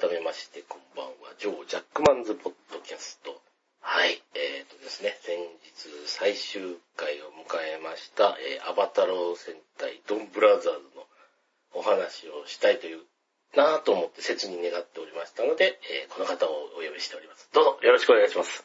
[0.00, 1.36] 改めまして、こんばんは。
[1.36, 3.36] ジョー・ジャックマンズ・ポッドキャスト。
[3.82, 4.16] はい。
[4.32, 11.04] えーとですね、先日最終回を迎えました、えーアバタロー戦隊ドンブラザーズの
[11.74, 13.04] お話をしたいという、
[13.54, 17.50] なぁと思って切に願っておりましたので、えーこの方をお呼びしております。
[17.52, 18.64] どうぞよろしくお願いします。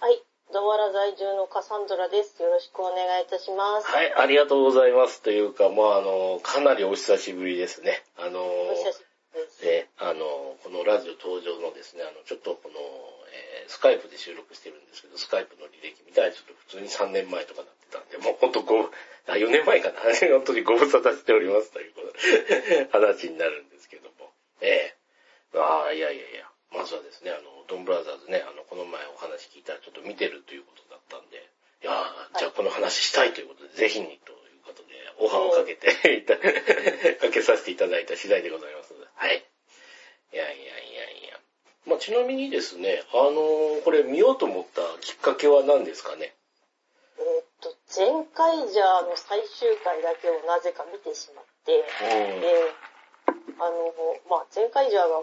[0.00, 0.24] はい。
[0.54, 2.42] ドワラ在住のカサンドラです。
[2.42, 3.86] よろしくお願いいたします。
[3.86, 5.20] はい、ありがとうございます。
[5.20, 8.02] というか、まああの、かなりお久しぶりですね。
[8.16, 9.09] あの、お久しぶり
[9.62, 12.80] であの、このラジオ登場のですね、あの、ちょっとこの、
[13.30, 18.90] えースカイプで収録してるんですけど、スカイプの履歴見たらちょっと普通に3年前とかなってたんで、もうほんとご、
[19.30, 20.02] あ、4年前かな。
[20.10, 24.34] 本当にご無沙汰しておりますということで 話になるんですけども。
[24.60, 24.94] ええ
[25.54, 31.38] ああ、いやいやいや、まずはですね、あの、ドンブラザーズね、あの、この前お話聞いたらちょっと見てるということだったんで、
[31.82, 38.94] いやーじゃあこの話したいということで、ぜひにということで、オファーをかけていた、 かけさせていただいた次第でございます。
[39.20, 39.44] はい。
[40.32, 41.36] いやいやいやいや。
[41.86, 46.32] まあ、ちなみにですね、あのーこれ見ようと思ったきっかけは何ですかね？
[47.18, 52.40] えーっと、前回じゃの最終回だけをなぜか見てしまって、うん。
[52.40, 52.48] で、
[53.60, 53.92] あの、
[54.30, 55.20] まあ、前回じゃが、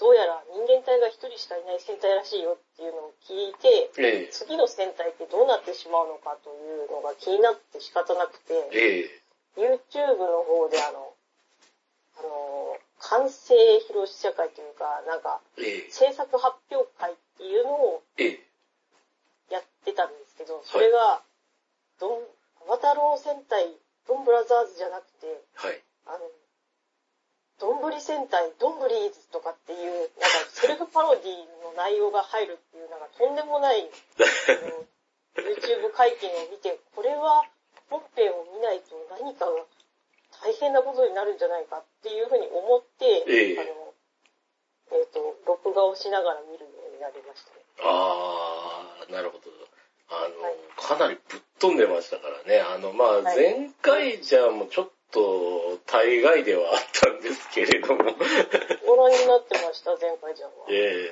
[0.00, 9.22] どうやら人間体が一人しかいない戦隊らしいよっていうのを聞いて、ええ次の戦隊ってどうなってしまうのかというのが気になって仕方なくて、ええ
[9.56, 11.14] YouTube の方であの、
[12.18, 12.76] あの、
[13.10, 15.90] 完成披露試写会というか、なんか、ええ。
[15.90, 18.46] 制作発表会っていうのをええ。
[19.50, 21.22] やってたんですけど、それが、
[22.00, 22.22] ドン、
[22.66, 23.76] アバタロー戦隊、
[24.08, 25.82] ドンブラザーズじゃなくて、はい。
[26.06, 26.18] あの、
[27.60, 31.32] ドンブリ戦隊、ドンブリーズとかっていう、なんかセルフパロディ
[31.62, 33.88] の内容が入るっていう、なんかとんでもない、
[35.36, 37.44] YouTube 会見を見て、これは
[37.90, 39.52] 本編を見ないと何かが
[40.44, 47.64] 大変なことになるんじゃないかっていうふうに思って、ええあの、えっ、と、録画をしながら見るようになりましたね。
[47.80, 49.48] あー、なるほど。
[50.12, 52.60] あの、はいかなりぶっ飛んでましたからね。
[52.60, 58.04] あの、まあ、はい前回じゃもうちょっと大概ではあったんですけれども。
[58.84, 60.66] ご覧になってました、前回じゃんは。
[60.70, 61.08] え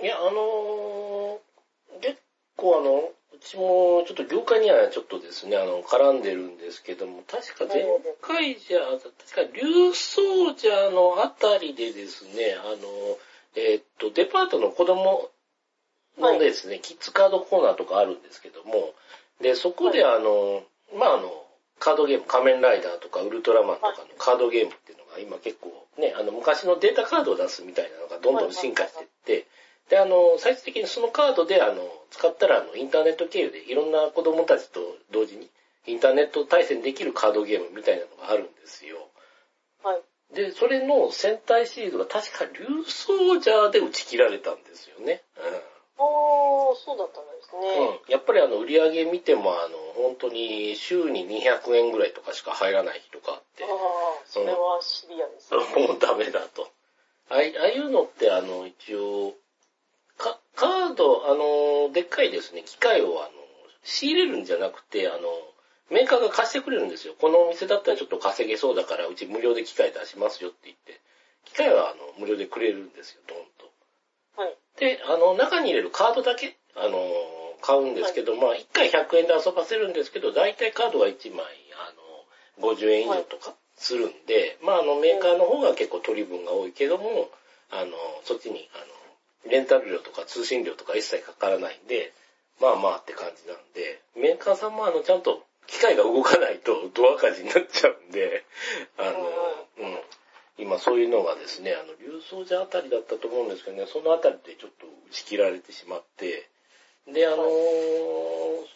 [0.00, 1.27] えいや、あのー結
[2.58, 7.86] 構あの、うちもちょっと業界にはちょっとですね、あの、絡んでるんですけども、確か前
[8.20, 10.20] 回じゃ、確か竜奏
[10.56, 12.76] 者のあたりでですね、あの、
[13.54, 15.30] えーっと、デパートの子供
[16.18, 18.92] のですね、キッズカードコーナーとかあるんですけども、
[19.40, 20.64] で、そこであの、
[20.98, 21.44] まああの、
[21.78, 29.46] カードゲーム、仮面ライダーとかウルトラマンとかのカードゲームっていうのが今結構ね、あの昔のデータカードを出すみたいなのがどんどん進化していって、
[29.88, 35.48] で、あの、最終的にそのカードであの、使ったらあの、インターネット経由でいろんな子供たちと同時に
[35.86, 39.08] インターネット対戦できるカードゲームみたいなのがあるんですよ。
[39.82, 40.34] はい。
[40.34, 45.22] で、それの戦隊シリーズが確か竜奏者で打ち切られたんですよね。
[45.98, 47.62] あー、そうだったんですうん。
[47.62, 47.98] ね。
[48.06, 48.12] うん。
[48.12, 53.70] やっぱりあの、売り上げ見てもあの、本当に週に200円ぐらいとかしか入らない日とかあってあ、ー、
[54.26, 55.58] それはシビアですね。
[55.88, 56.68] もうダメだと。
[57.30, 59.36] ああいああいうのってあの、一応、か、
[60.18, 63.30] カード、あの、でっかいですね、機械をあの、
[63.84, 65.18] 仕入れるんじゃなくて、あの、
[65.90, 67.14] メーカーが貸してくれるんですよ。
[67.18, 71.00] このお店だったらちょっと稼げそうだから、うち無料で機械出しますよって言って。
[71.44, 73.70] 機械はあの、無料でくれるんですよ、ドンと。
[74.42, 74.56] はい。
[74.78, 76.98] で、あの、中に入れるカードだけ、あの、
[77.62, 81.92] 買うんですけど、まあ、1回100円で遊ばせるんですけど、大体カードが1枚、あ
[82.60, 87.30] の、50円以上とかするんで、まあ、あの、メーカーの方が結構取り分が多いけども、
[87.70, 88.84] あの、そっちに、あの、
[89.46, 92.12] レンタル料とか通信料とか一切かからないんで、
[92.60, 98.44] まあまあって感じなんで、メーカーさんもあの、ちゃんと機械が動かないとドア火事になっちゃうんで、
[98.98, 99.10] あの、
[99.78, 99.98] うん。
[100.58, 106.48] 今そういうのがですね、あの、竜奏者あたりだったと思うんですけどね、そのあたりでちょっと打ち切られてしまって、
[107.06, 107.38] で、あのー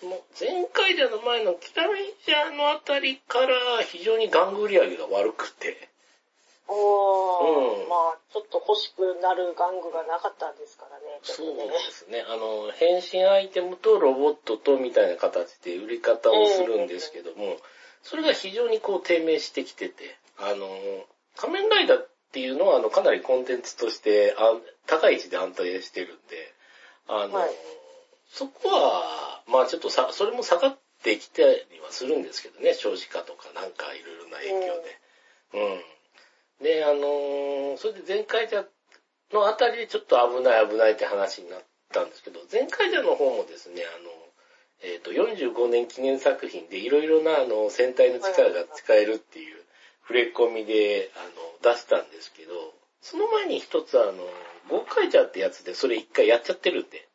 [0.00, 5.90] その前回での前のキラメイジャーのあたりから非常に玩具売り上げが悪くて、
[6.68, 11.20] おー、うんまあちょっと欲しくなる玩具がなかったんですからね。
[11.22, 17.58] ちょそうですね、あの、変身アイテムとロボットとみたいな形で売り方をするんですけども、
[18.02, 20.68] それが非常にこう低迷してきてて、あの、
[21.36, 24.54] 仮面ライダーっていうのはあのかなりコンテンツとしてあ
[24.86, 26.54] 高い位置で安定してるんで、
[27.08, 27.50] あの、はい
[28.32, 31.50] そこは、まあちょっとさ、それも下がってきたり
[31.84, 34.98] はするんですけどね、少子化とかなんかいろいろな影響で。
[35.52, 35.82] うん。
[36.62, 38.64] で、あのーそれで前回じゃ
[39.32, 41.60] のあたりでちょっと危ない危ないって話になっ
[41.92, 44.10] たんですけど、前回じゃの方もですね、あの、
[44.84, 49.56] えっ、と、45年記念作品でいろいろなあの、戦隊の力が使えるっていう
[50.02, 51.22] 触れ込みで、あ
[51.64, 52.52] の、出したんですけど、
[53.00, 54.12] その前に一つあの、
[54.68, 57.08] ゴーカイジャーってやつでそれ一回やっちゃってるんで、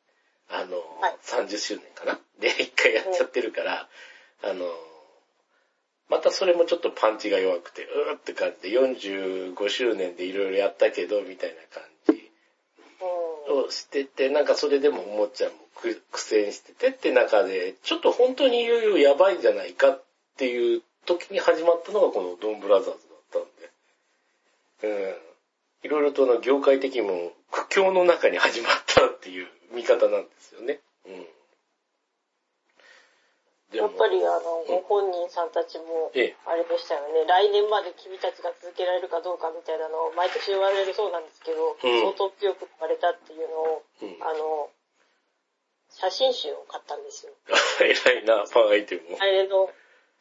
[0.49, 1.17] あの、はい。
[1.23, 2.19] 30周年かな？
[2.39, 3.87] で、一回やっちゃってるから、
[4.43, 4.65] あの、
[6.09, 11.83] またそれもちょっとパンチが弱くて、うーって感じで45周年でいろいろやったけど、みたいな感
[12.15, 12.31] じ
[13.49, 13.65] うん。
[13.65, 20.03] をしてて、なんかそれでもおもちゃもく苦戦しててって中で、ちょっと本当にいよいよやばいんじゃないかっ
[20.37, 23.43] ていう時に始まったのがこのドンブラザーズだっ
[24.81, 25.15] たんで、うん。
[25.83, 30.79] いろいろとあの業界的にも苦境の中に始まったっていう見方なんですよね。
[31.05, 31.27] うん。
[33.73, 44.23] やっぱりあの、ご本人さんたちも、ええ、あれでしたよね、来年まで君たちが続けられるかどうかみたいなのを毎年言われるそうなんですけど、うん相当強く言われたっていうのを、うん。
[44.23, 44.69] あの、
[45.89, 47.33] 写真集を買ったんですよ。
[47.83, 49.17] 偉いな、ファンアイテムを。
[49.19, 49.69] あれの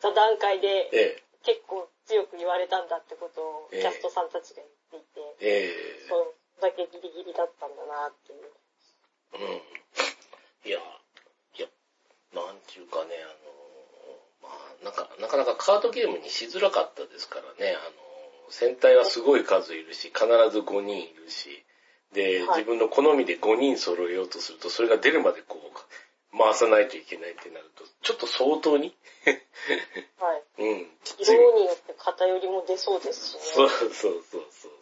[0.00, 5.70] 座談会でえ結構強く言われたんだってことをええキャストさんたちが言っていて、え、え
[6.04, 6.08] え。
[6.08, 8.50] それだけギリギリだったんだなっていう。
[9.34, 9.62] うん。
[10.68, 10.80] いや、
[12.34, 17.90] なんちゅうかね、あの、まあ、なんか、なかなかカードゲームにしづらかったですからね、あの、
[18.50, 21.64] 戦隊はすごい数いるし、必ず5人いるし、
[22.12, 28.94] で、はい自分の好みで5人揃えようとすると、それが出るまでこう、回さないといけないってなると、ちょっと相当に、
[30.18, 30.42] はい。
[30.62, 30.90] うん。
[31.18, 33.40] 色によって偏りも出そうですしね。
[33.40, 34.72] そうそうそうそう。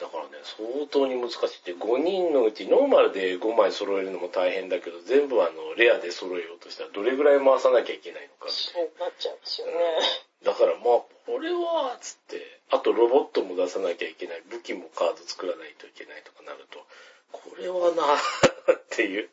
[0.00, 8.50] だからね、相当に難しいって、5人のうちノーマルで5枚揃えるのも大変だけど、全部あの、レアで揃えようとしたらどれぐらい回さなきゃいけないのか。
[8.50, 9.72] そうなっちゃいますよね。
[10.42, 16.80] だからまあ、これは、つって、あとロボットも出さなきゃいけない、武器もカード作らないといけないとかなると、
[17.30, 18.02] これはな
[18.74, 19.30] っていう。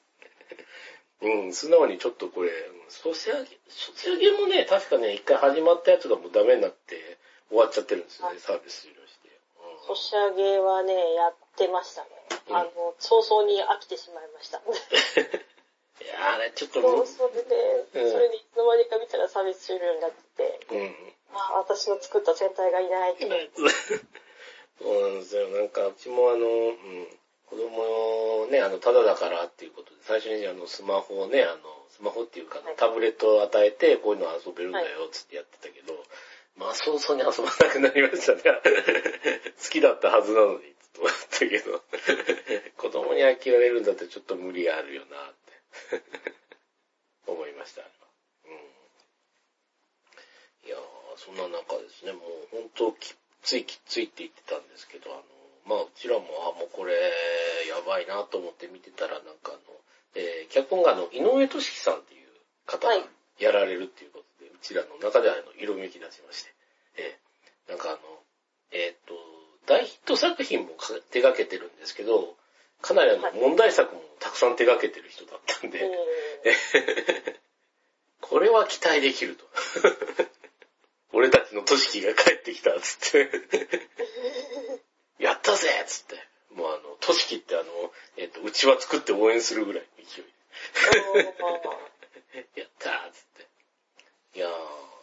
[1.22, 7.18] うん、素直にちょっとこれ、うんソシャゲ、ソシャゲもね、確かね、一回始まったやつがもうダメになって
[7.48, 8.88] 終わっちゃってるんですよね、サービス
[9.88, 12.10] ソシャゲはね、やってましたね。
[12.50, 12.69] うんあの、
[13.00, 14.60] 早々に飽きてしまいました。
[16.01, 20.24] いやーあれちょっとそうもう、それで、うんそれでいつの間にか見たらサービス終了になって
[20.68, 21.13] て、うん。
[21.33, 23.25] ああ、私の作った戦隊がいないって。
[24.81, 25.48] そうなんですよ。
[25.50, 35.94] なんか、うちもあの、うん、子供をね、あの、ただだからっていうことで、最初にあの、スマホをね、あの、スマホっていうか、はいタブレットを与えて、こういうの遊べるんだよ、つってやってたけど、
[36.62, 38.44] まあ、早々に遊ばなくなりましたね。
[39.58, 41.81] 好きだったはずなのに、と思ったけど、
[42.78, 46.04] 子供に飽きられるんだってちょっと無理があるよな、って。
[47.25, 47.81] 思いました。
[47.81, 47.86] う
[48.50, 48.52] ん。
[50.68, 55.24] いやー、そんな中ですね、もう本当きっついきっついって言ってたんですけど、あの、
[55.66, 56.94] まあうちらも、あ、もうこれ、
[57.69, 59.60] やばいなと思って見てたら、なんかあの、
[60.13, 62.30] えー、脚本があの、井上俊樹さんっていう
[62.68, 63.10] 方がはい。
[63.40, 64.25] やられるっていうこと
[64.62, 66.54] ちらの中ではあの、色めき出しまして、
[66.98, 68.00] えー、なんかあの、
[68.72, 69.13] えーっと、
[69.66, 72.36] 大ヒット作品もか手掛けてるんですけど、
[72.81, 75.92] かなりあの、はい問題作もたくさん手掛けてる人だったんで、うん
[78.22, 79.46] これは期待できると。
[81.12, 83.30] 俺たちのトシキが帰ってきた、つって。
[85.19, 86.16] やったぜつって。
[86.52, 90.25] もうあの、トシキってあの、えっ、と、うちわ作って応援するぐらいの勢い
[92.56, 92.62] で。
[92.62, 93.31] やったーつって。
[94.36, 94.50] いやー、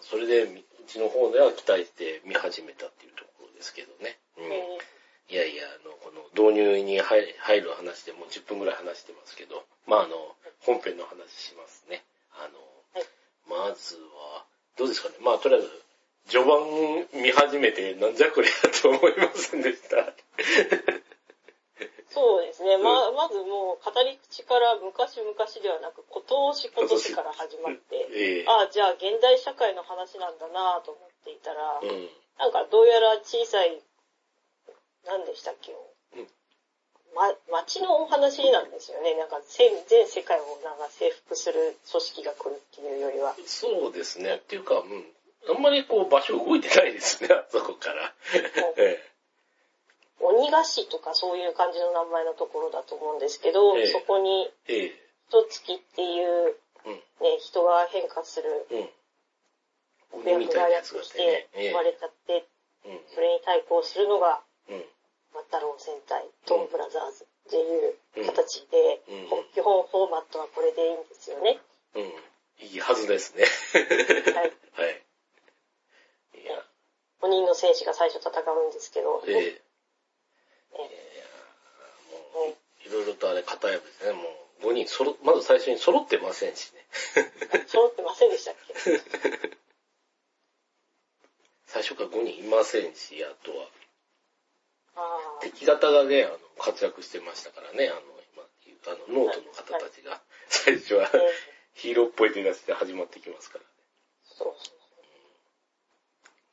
[0.00, 4.16] それで、みうちの方では期待して見始めたっていうところですけどね。
[4.38, 4.44] うん。
[4.52, 4.78] え
[5.30, 10.16] いやいや、あの、この導入に入入る話でもう10分ぐらい話してますけど、まああの、
[10.60, 12.02] 本編の話しますね。
[12.32, 12.56] あの、
[12.94, 13.08] はい
[13.48, 14.44] まずは、
[14.76, 15.16] どうですかね。
[15.20, 15.68] まあとりあえず、
[16.28, 19.96] 序盤見始めてなんじゃこりゃと思いませんでした。
[22.18, 22.76] そうですね。
[22.78, 25.30] ま、まずもう語り口から昔々
[25.62, 32.10] ではなく、今年今年から始まって、 ええああ、じゃあ現代社会の話なんだなと思っていたら、うん。
[32.38, 33.80] なんかどうやら小さい、
[35.04, 36.28] 何でしたっけ、うん
[37.14, 39.14] ま、街のお話なんですよね。
[39.14, 43.34] なんか全全世界をなんか征服する組織が来るっていうよりは。
[43.46, 44.36] そうですね。
[44.36, 45.14] っていうか、うん。
[45.48, 48.14] あんまりこう場所動いてないですね、あそこから。
[48.76, 49.02] え
[50.20, 56.56] 鬼ヶ市とかそういう感じの名前のところだと思うんですけど、ええそこにえええ一月っていう、
[56.86, 56.94] うん。
[56.94, 58.88] ね、人が変化するうん。
[60.10, 62.46] 子鬼み役がやつ役してがいて生まれちゃって、
[62.86, 64.40] えそれに対抗するのが。
[65.34, 69.00] マッタロー戦隊、トーンブラザーズっていう形で、
[69.54, 71.60] 基本フォーマットはこれでいいんですよね。
[71.94, 72.66] うん。
[72.66, 73.44] いいはずですね。
[74.34, 74.52] はい。
[74.74, 75.04] はい。
[76.42, 76.64] いや、
[77.20, 79.67] 5人の戦士が最初戦うんですけど、えええ
[80.84, 80.86] も
[82.48, 84.12] う、いろいろとあれ、型破りですね。
[84.12, 84.22] も
[84.62, 86.86] う、5人そろ、まず最初に揃ってませんしね。
[87.68, 88.54] 揃ってませんでしたっ
[88.84, 89.58] け？
[91.66, 93.68] 最初から5人いませんし、あとは。
[94.96, 98.00] あ敵方がね、あの、活躍してましたからね、あの、
[98.32, 98.42] 今、
[98.92, 103.70] あの、ノートの方たちが、最初はええヒーローっぽい出だしで始まってきますからね。
[104.24, 104.78] そうそう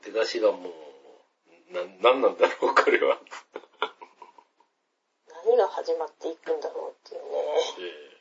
[0.03, 3.19] 出だしがもう、な、なんなんだろう、これは。
[5.45, 7.29] 何が始まっていくんだろうっていうね。
[7.79, 8.15] ええ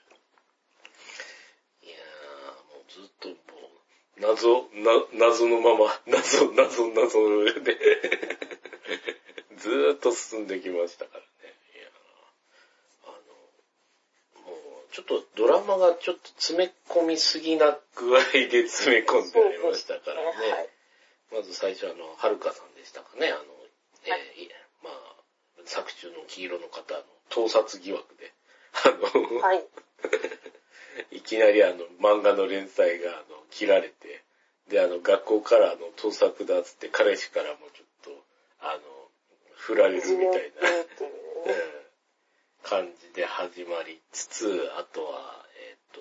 [1.89, 3.81] いやー、もうずっともう、
[4.21, 4.93] 謎、な、
[5.33, 7.79] 謎のまま、謎、謎、謎で、
[9.57, 11.27] ずーっと進んできましたからね。
[11.75, 13.13] いやーあ
[14.45, 20.51] の、もう、ちょっとドラマがちょっと詰め込みすぎな具合で詰め込んでありましたからね。
[20.53, 20.69] はい。
[21.33, 23.45] まず最初あの、はるかさんでしたかね、あの、
[24.05, 24.51] えーはいい
[24.83, 25.25] まあ、
[25.65, 28.33] 作中の黄色の方の盗撮疑惑で、
[28.85, 29.65] あの、はい。
[31.11, 34.23] いきなりあの、漫画の連載が、あの、切られて、
[34.69, 38.25] で、あの、学校からあの、盗作だっつって、彼氏からもちょっと、
[38.61, 38.81] あの、
[39.57, 40.69] 振られるみたいな。
[42.65, 46.01] 感じで始まりつつ、あとは、えっ、と、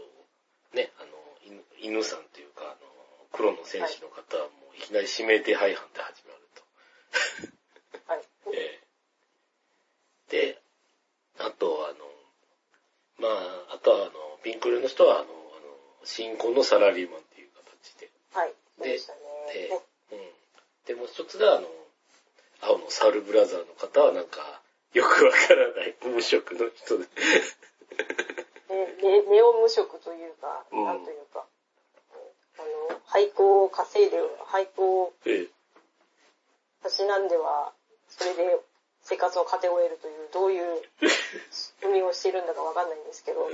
[0.75, 1.11] ね、あの、
[1.45, 8.13] 犬犬さんというか、あの、黒の戦士の方はもういきなり指名手配犯で始まると。
[8.13, 8.23] はい。
[8.55, 8.83] ええ
[10.29, 10.62] で、
[11.39, 12.05] あと、あの、
[13.19, 13.27] ま
[13.71, 14.11] あ、あとは、あの、
[14.43, 15.29] ピンク色の人は、あの、あの
[16.03, 18.09] 新婚のサラリーマンっていう形で。
[18.33, 18.53] はい。
[18.81, 19.19] でしたね。
[19.53, 20.19] でね、うん。
[20.85, 21.67] で、もう一つが、あの、
[22.61, 24.61] 青のサウルブラザーの方は、なんか、
[24.93, 27.05] よくわからない無職の人で。
[27.05, 31.45] ねネネオ無職というか、うんなんというか、
[32.57, 35.47] あの、廃校を稼いで、廃校をええ
[36.83, 37.71] たしなんでは、
[38.09, 38.59] それで
[39.03, 40.81] 生活を糧を得るという、どういう
[41.51, 43.47] 仕組みをしているんだかわかんないんですけど、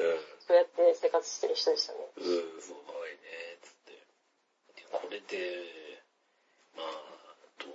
[0.45, 1.99] そうやって生活してる人でしたね。
[2.17, 3.93] うん、うん、すごいね、つって。
[4.77, 5.83] でこれで、
[6.77, 6.87] まあ、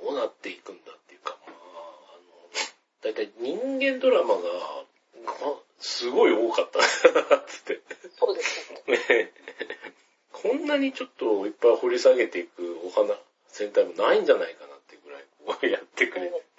[0.06, 2.50] どうなっていくんだっていうか、まあ、あの、
[3.02, 4.40] だいたい人間ドラマが、
[5.24, 7.80] ますごい多かったな、つって。
[8.18, 8.96] そうですね。
[8.96, 9.32] ね
[10.32, 16.53] こんなにちょっといっぱい掘り下げていくお花、戦隊もないんじゃないかなってぐらいこうやってくれてて。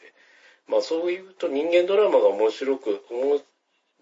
[0.67, 3.01] まあそういうと人間ドラマが面白く、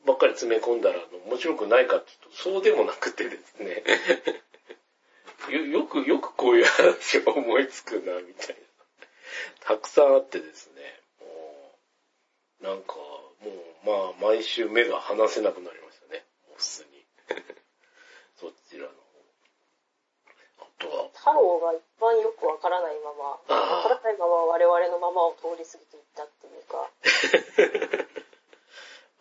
[0.06, 3.84] ばっかり詰め込んだら面白くないかっていうと、そうでもなくてですね。
[5.52, 9.76] よよく、よくこういう話を思いつくな、みたいな。
[9.76, 10.82] たくさんあってですね。
[11.20, 11.26] も
[12.62, 16.24] うなんか、もう、まあ、毎週目が離せなくなりましたね。
[16.48, 17.06] もう普通に。
[18.40, 18.96] そちらの方。
[20.60, 26.00] あとは、太郎が一番よくわからないまま、わからないまま我々のままを通り過ぎてい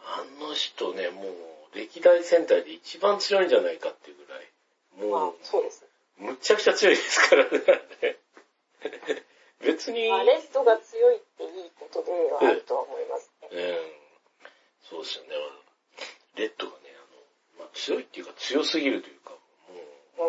[0.04, 1.26] あの人ね、もう、
[1.74, 5.10] 歴代戦隊で一番強いんじゃないかっていうぐらい。
[5.10, 5.88] もう、まあそうですね。
[6.18, 7.50] むっちゃくちゃ強いですからね。
[9.60, 13.48] 別に、まあ、レッドが強いっていいことではあるとは思いますね。
[13.50, 13.92] うん、
[14.82, 15.30] そうですよね。
[16.36, 16.94] レッドがね、
[17.56, 19.38] あの、まあ、強いっていうか強すぎるというか、も
[20.18, 20.22] う、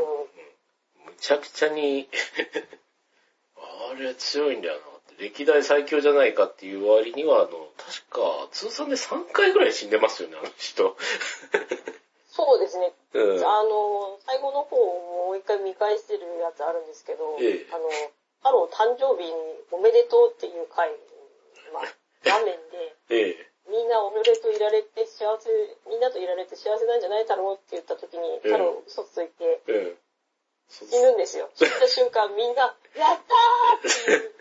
[1.01, 1.06] うん。
[1.06, 2.10] むちゃくちゃに、
[3.58, 4.93] あれ強いんだよな。
[5.20, 10.96] 歴代最強じゃないかっていう割には、あの、確か通算で3回ぐらい死んでますよね、あの人。
[12.29, 12.93] そうですね。
[13.13, 13.46] うん。
[13.46, 17.89] あの、最後の方をもう一回見返してるやつあるんですけど、ええあの、
[18.41, 19.34] 太郎誕生日に
[19.72, 20.89] おめでとうっていう回、
[21.72, 21.84] まあ、
[22.25, 23.50] 画面で、ええ。
[23.70, 25.50] みんな俺といられて幸せ、
[25.88, 29.98] みんなといられて幸せなんじゃない太郎って言った時に、太郎嘘ついてうん。
[30.74, 31.51] 死ぬんですよ。
[31.53, 33.88] 死んだ瞬間みんな、 やったーって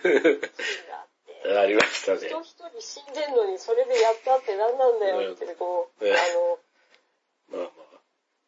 [0.08, 1.08] いうシーンがあっ
[1.42, 2.18] て、ありましたね。
[2.28, 6.58] 人一人死んでんのにそれでやったって何なんだよって、こう、うんあの、
[7.50, 7.92] まあまあ。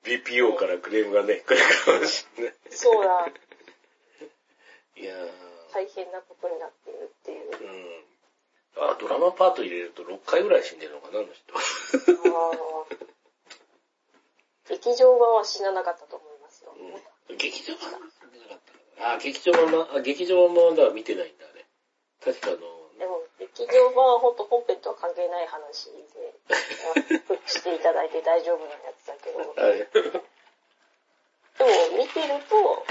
[0.04, 2.54] BPO からクレームがね、来るかもしれない。
[2.70, 3.26] そうだ、
[4.96, 5.30] いやー。
[5.72, 7.50] 大変なことになっているっていう。
[7.50, 8.04] うん。
[8.76, 11.54] あ、ドラマパート入れると6回ぐらい死んでるのかな、あの人。
[14.68, 16.24] 劇場版は死ななかったと思。
[16.26, 16.33] うん。
[17.28, 18.48] 劇場版死んでな？
[18.48, 18.60] かっ
[18.98, 21.64] たあ、劇場版ま、あ、劇場版は見てないんだね。
[22.24, 22.58] 確かあの、
[22.98, 26.34] でも、劇場版は本当本編とは関係ない話で、
[27.24, 29.88] フックしていただいて大丈夫なやつだけど、あ れ。
[29.88, 32.84] でも見てると、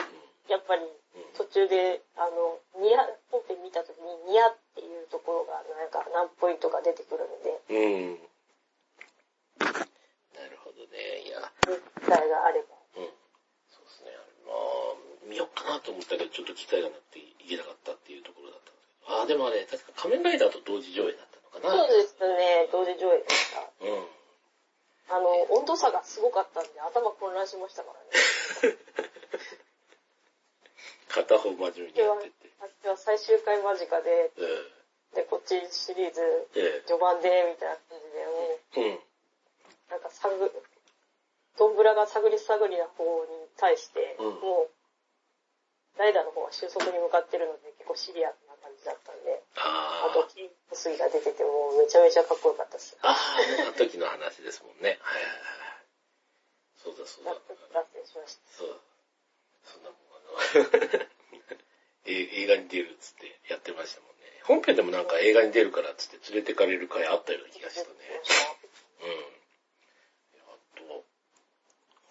[0.47, 0.87] やっぱり
[1.37, 7.73] 途中で、あの、ニヤ、本編見た時にニヤっていうところが、なんか何ポイントか出てくるので、う
[8.13, 8.29] ん。
[9.59, 11.21] なるほどね。
[11.21, 11.51] いや、
[12.01, 12.75] 機会があれば。
[12.97, 13.05] うん。
[13.69, 14.11] そうですね。
[14.45, 14.55] まあ、
[15.33, 19.17] 見ようかなと思ったけど、ちょっと機会がなくていけなかったっていうところだったんですけど。
[19.17, 21.73] ああ、でもあれ、確か仮面ライダーと同時上映だったのかな。
[21.73, 23.65] そうですね、同時上映でした。
[23.81, 24.05] うん。
[25.09, 28.77] あの、温度差がすごかったんで頭混乱しましたからね。
[31.09, 32.49] 片方真面目にやってて。
[32.61, 34.71] 私は最終回間近で、うん。
[35.13, 36.21] で、こっちシリーズ
[36.55, 38.89] え序盤で、みたいな感じで、もう、え。
[38.89, 38.99] うん。
[39.89, 40.51] なんか探、
[41.57, 44.69] ドンブラが探り探りな方に対して、うんもう、
[45.97, 52.97] ライダーの方は収束に向かってるので結構シリアスな感じだったんで、あとああ。、キープスイが出ててもうめちゃめちゃかっこよかったです。
[53.01, 54.97] ああ、あの時の話ですもんね。
[55.01, 55.85] はいはいはい。
[56.81, 57.37] そうだそうだ
[57.71, 58.41] 脱線しました。
[58.57, 58.81] そう。
[59.63, 61.05] そんなもん、あの、
[62.05, 62.11] え
[62.43, 64.41] 映画に出るっつってやってましたもんね。
[64.43, 67.95] 本編でもなんか映画に出るからっつって連れてかれる回あったような気がしたね。
[69.01, 69.43] うん。
[70.41, 71.05] あと、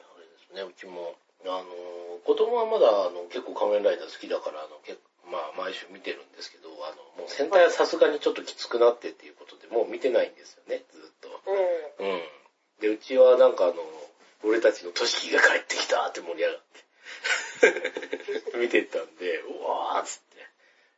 [0.00, 11.40] あれですね、うちも、あの、子供はまだ、あの、結構仮面ライダー好きだから、あの、結構、まあ、毎週見てるんですけど、あの、もう戦隊はさすがにちょっときつくなってっていうことで、もう見てないんですよね、ずっと。
[11.48, 12.22] えうん。
[12.80, 13.74] で、うちはなんかあの、
[14.44, 16.82] 俺たちのトシキが帰ってきたって盛り上がって。
[18.58, 20.32] 見てたんで、うわーっつって。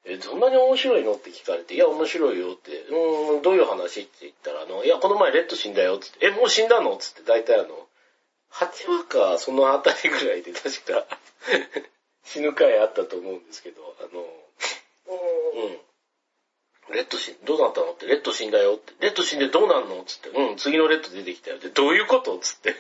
[0.07, 1.15] え、そんなに面白いの？
[1.15, 4.01] って聞かれて、いや、面白いよって、うーん、どういう話？
[4.01, 6.95] って言ったら、あの、いや、この前レッド死んだよっつって、え、もう死んだの？
[6.95, 7.87] っつって、大体あの、
[8.55, 11.07] 8話か、そのあたりぐらいで確か、
[12.25, 14.23] 死ぬ回あったと思うんですけど、あの、
[15.09, 15.13] え
[15.57, 15.67] え
[16.89, 16.95] うん。
[16.95, 22.75] レッド死ん、どうなったのって、レッド死んだよって、レッド死んでどうなんのつって、うん、次のレッド出てきたよって、どういうことつって。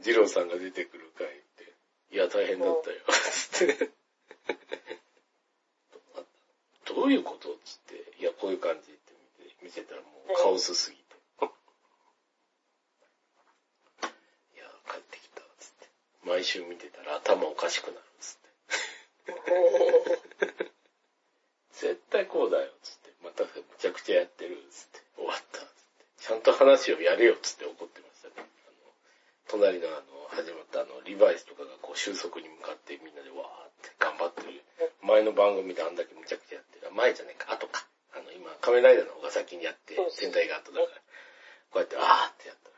[0.00, 1.74] ジローさんが出てくる回って、
[2.10, 2.96] いや、大変だったよ。
[3.12, 3.90] つって。
[6.86, 11.02] どういうことつって、いや、こういう感じって見て、見せたらもうカオスすぎて。
[14.54, 15.88] いや、帰ってきた、つって。
[16.24, 19.32] 毎週見てたら頭おかしくなる、つって。
[21.72, 23.12] 絶対こうだよ、つって。
[23.24, 25.00] またむちゃくちゃやってる、つって。
[25.16, 25.70] 終わった、つって。
[26.18, 28.34] ちゃんと話をやれよ、つって怒ってましたね。
[28.36, 28.46] あの、
[29.48, 34.62] 隣のあの、始まったあの、リバイスとかがこう収束に向かってみんなでわーって頑張ってる。
[35.02, 36.88] 前の番組であんだけむちゃくちゃやってる。
[36.88, 37.86] あ前じゃねえか、後か。
[38.12, 41.00] あの、今、仮面ライダーの方が先にやってそうで、す戦隊が後だから。
[41.70, 42.69] こうやって、あーってやった。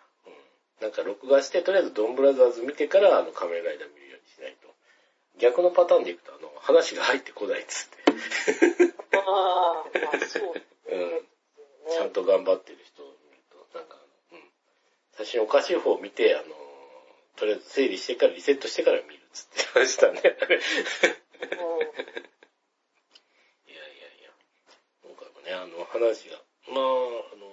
[0.83, 4.75] なんか録画して、とりあえずドンブラザーズ見てから、あの、仮面ライダー見るようにしないと。
[5.39, 8.03] 逆のパターンでいくと、あの、話が入ってこないっつって。
[9.17, 10.99] ああ、まあそうですうん。
[10.99, 11.23] ね。
[11.89, 13.97] ちゃんと頑張ってる人を見ると、なんか、
[14.33, 14.43] うん。
[15.13, 16.45] 最初におかしい方を見て、あの、
[17.37, 20.19] とりあえず整理してから、リセットしてから見るっつってましたね。
[20.19, 20.35] いやいや
[24.19, 24.35] いや。
[25.03, 26.83] 今回もね、あの、話が、まあ、
[27.33, 27.47] あの、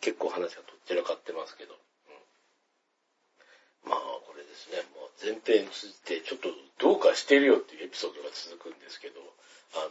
[0.00, 1.80] 結構話がとっちらかってますけど、うん、
[3.84, 9.20] まあ、これですね、もう前編通じて、ちょっとどうかしてるよっていうエピソードが続くんですけど、
[9.74, 9.84] あ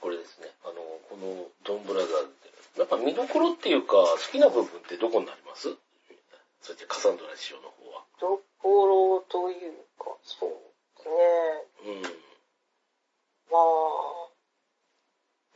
[0.00, 0.74] これですね、あの、
[1.08, 2.28] このドンブラザーズ
[2.76, 5.72] で、やっぱ見どころっていうか、好きな部分ってどこになります？
[6.60, 8.04] そしてカサンドラ師匠の方は。
[8.20, 10.56] ところというか、そうで
[11.02, 11.96] すね。
[11.96, 12.02] うん。
[13.48, 14.28] まあ、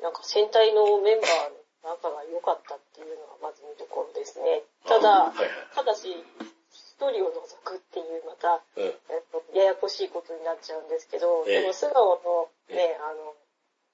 [0.03, 1.51] なんか戦隊のメンバー
[1.85, 4.63] の仲が良かったっていうのがまず見どころですね。
[4.87, 5.49] たあだ、はいはい。
[5.75, 6.25] ただし、一
[7.09, 8.85] 人を除くっていうまた、うん。
[8.85, 13.33] えっと、ややこしいことになっちゃうんですけど、ええでも素顔のえね、あの、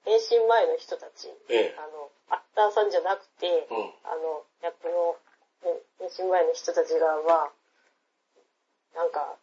[0.05, 1.75] 変身前の人たち、ええ。
[1.79, 3.95] あの、アクターさんじゃなくて、うん。
[4.03, 5.17] あの、役の、
[5.63, 7.53] ね変身前の人たちが、まあ、
[8.95, 9.37] なんか、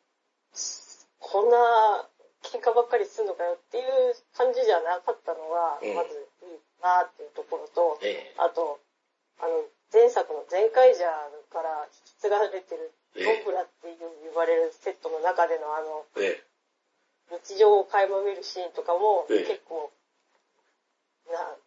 [1.19, 1.57] こんな
[2.43, 8.35] 喧嘩ばっかりすんのかよっていう感じじゃなかったのが、うんまずいいなっていうところと、ええ。
[8.37, 8.79] あと、
[9.39, 11.05] あの、前作の前回者
[11.51, 16.43] から引き継がれてる、ええドンブラっていう呼ばれるセットの中でのあの、ええ。
[17.45, 19.91] 日常を垣間見るシーンとかもええ結構、
[21.31, 21.57] な、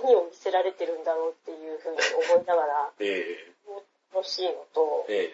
[0.00, 1.98] 何を見せられてるんだろうっていうふうに
[2.34, 3.52] 思いながら、ええ。
[4.14, 5.30] 楽しいのと、え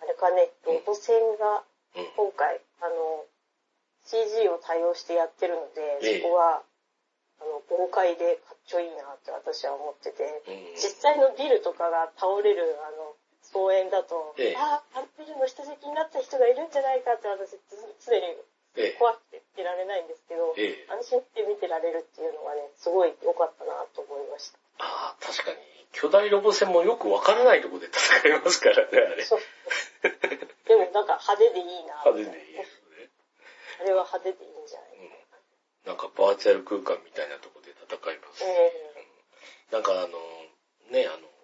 [0.00, 1.64] あれかね、ロボ戦が。
[2.16, 3.24] 今回、あの、
[4.04, 6.62] CG を対応してやってるので、ええそこは、
[7.40, 10.74] あの、豪快でかっちょいいなって私は思ってて、うん。
[10.76, 18.36] 実際のビルとかが倒れる、あの、草園だと、ええああ、あのビルの下敷きになった人がいるんじゃないかって私、つ常に
[18.76, 18.96] ええ。
[18.98, 20.86] 怖くて見てられないんですけど、ええ。
[20.92, 24.58] 安心して見てられるっていうのがね、すごい良かったなと思いました。
[24.84, 25.58] ああ、確かに。
[25.92, 29.24] 巨大ロボ戦もよくわからないところで戦いますからね、あれ。
[29.24, 29.40] そう。
[30.68, 33.08] でもなんか派手でいいな派手でいいですね。
[33.80, 35.16] あれは派手でいいんじゃないうん。
[35.88, 38.44] なんかバーチャル空間みたいなところで戦います。
[38.44, 38.72] え
[39.72, 40.20] なんかあの、
[40.92, 41.35] ね、あの、ば、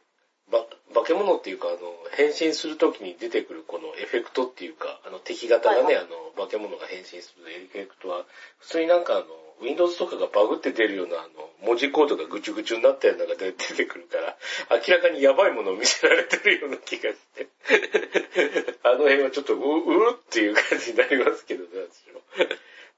[0.51, 1.79] 化け物っていうか、あの、
[2.13, 8.25] 変身するときに出てくるこのエフェクトっていうか、あの敵型がね、はいはあの、化け物が変身するエフェクトは、
[8.59, 9.25] 普通になんかあの、
[9.63, 14.37] Windows とかがバグって出るようなあの、文字コードがぐちゅぐちゅになったようなのが出てくるから、
[14.71, 17.49] 明らかにやばいものを見せられてるような気がして。
[18.83, 22.23] あの辺はちょっとう、うーっていう感じになりますけどね、私も。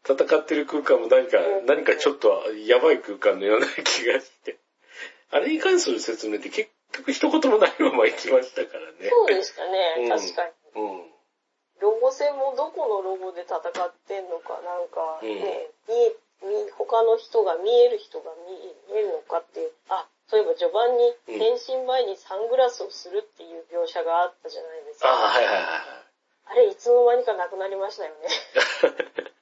[0.07, 4.59] 戦ってる空間も何か、何かちょっとやばい空間のような気がして。
[5.31, 9.11] あれに関する説明って結局一言もないまま行きましたからね。
[9.11, 10.83] そうでしたね、うん、確かに。
[10.83, 11.15] うん。
[11.81, 13.63] ロゴ戦もどこのロゴで戦っ
[14.07, 15.69] てんのか、なんかね、
[16.43, 25.09] うん、見他の人が見える人が見えるのかっていう、あ、そういえば序盤に変身前にサングラスをするっていう描写があったじゃないですか。
[25.09, 25.65] あ、はいはいはい。
[26.47, 28.29] あれいつの間にかなくなりましたよね。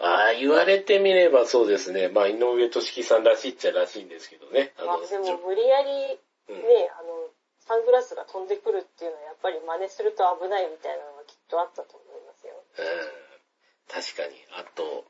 [0.00, 2.08] ああ、言われてみればそうですね。
[2.08, 4.72] まあ、井上俊樹さんらしいっちゃらしいんですけどね。
[4.78, 6.18] あまあ、でも無理やり
[6.52, 7.28] ね、うん、あの、
[7.68, 12.56] サングラスが飛んでくるっていうのはやっぱり真似すると危ないみたいなのがきっとあったと思いますよ。
[12.56, 13.92] うん。
[13.92, 14.40] 確かに。
[14.56, 15.04] あと、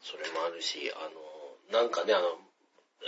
[0.00, 1.10] それもあるし、あ
[1.74, 2.38] の、なんかね、あの、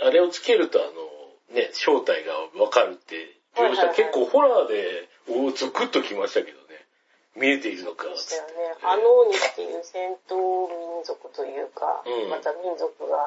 [0.03, 6.87] あれをつけるとあの、ね、正体がわかるって、描写結構ホラーで、おゾクッときましたけどね。
[7.35, 8.05] 見えているのか。
[8.05, 8.75] そうしたよね。
[8.81, 13.25] ハノーニっていう戦闘民族というか、うん、また民族が、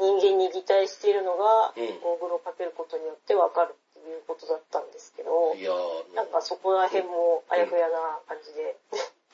[0.00, 5.70] 人間に擬態しているのが、ゴーグルをかけることによってわかるっていうことだったんですけど、いや
[6.14, 8.76] なんかそこら辺もあやふやな感じで。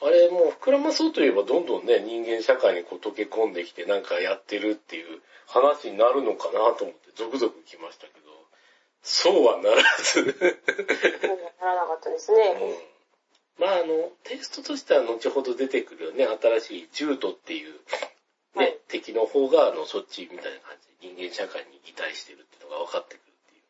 [0.01, 8.31] あれもう膨らまそうといえばどんどんね、人間社会にこう溶け込んできてなんかやってるっていう話になるのかなと思ってゾクゾク来ましたけど、
[9.03, 10.37] そうはならず。
[11.59, 12.57] ならなかったですね。
[12.61, 12.99] うん
[13.59, 17.75] まああの、テイストとしては後ほど出てくるよね、新しいジュートっていう、
[18.59, 23.61] ね、はい、敵の方が、あの、そっちみたいな感じで人間社会に擬態してるっていうのが分かってくるってい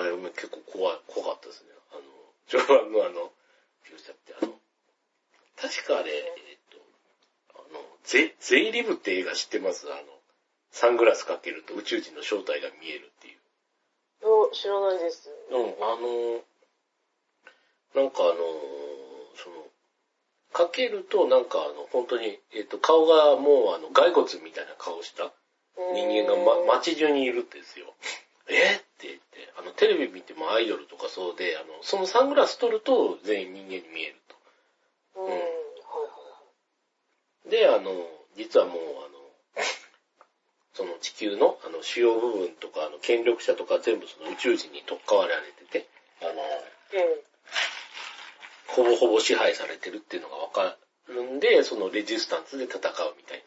[0.00, 0.04] う。
[0.04, 1.70] あれも結構怖い、怖かったですね。
[1.92, 2.02] あの、
[2.48, 3.32] 序盤のあの、
[3.86, 4.52] 描写って、あの、
[5.56, 6.78] 確かあれ、えっと、
[7.54, 9.86] あの、ゼ、ゼイリブって映画知ってます？
[9.86, 10.02] あの、
[10.70, 13.38] サングラスかけると宇宙人の正体が見えるっていう。
[14.52, 15.30] 知らないです。
[15.50, 16.44] うん、あの、
[17.94, 18.34] なんかあの、
[19.34, 19.61] その、
[20.52, 25.32] かけるとなんかあの、本当に、えっ、ー、と、顔がもうあの、骸骨みたいな顔した
[25.94, 27.94] 人間が、ま、街中にいるんですよ。
[28.48, 28.76] え？
[28.76, 34.36] って言って、あの、テレビ見てもアイドルとかそうで、あの、そのサングラス取ると全員人間に見えると。
[35.20, 35.28] うん。
[35.30, 35.44] はいは
[37.46, 37.50] い。
[37.50, 37.90] で、あの、
[38.36, 39.64] 実はもうあの、
[40.74, 45.86] その地球のあの主要部分とか、あの権力者とか全部その宇宙人に取っ換わられてて、
[46.20, 46.38] あの、うん、
[48.72, 50.76] ほぼほぼ支配されてるっていうのがわか
[51.08, 52.80] るんで、そのレジスタンスで戦う
[53.16, 53.44] みたい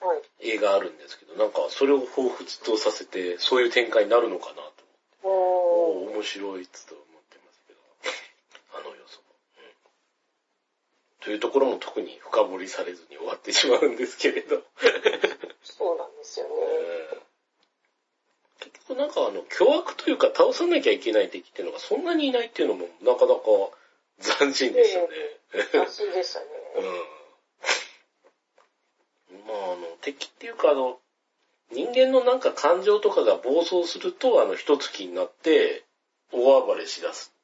[0.00, 4.84] な、はい、映画あるんですけど、なんかそれを彷彿とさせて、そういう展開になるのかなと思って。
[5.24, 7.80] お面白いっつと思ってますけど、
[8.78, 9.24] あの要素も、
[9.58, 11.24] うん。
[11.24, 14.62] というところも特に深掘りされずに終わってしまうんですけれど。
[15.64, 16.54] そうなんですよね。
[18.60, 23.40] 結局なんかあの、凶悪というか倒さなきゃいけない敵っていうのがそんなにいないっていうのもなかなか
[24.20, 25.08] 斬新でしたね。
[25.72, 26.46] 斬新でしたね。
[29.30, 29.44] うん。
[29.46, 31.00] まあ、あの、敵っていうか、あの、
[31.72, 35.84] 人間のなんか感情とかが暴走すると、あの、一月になって、
[36.32, 37.34] 大暴れしだす。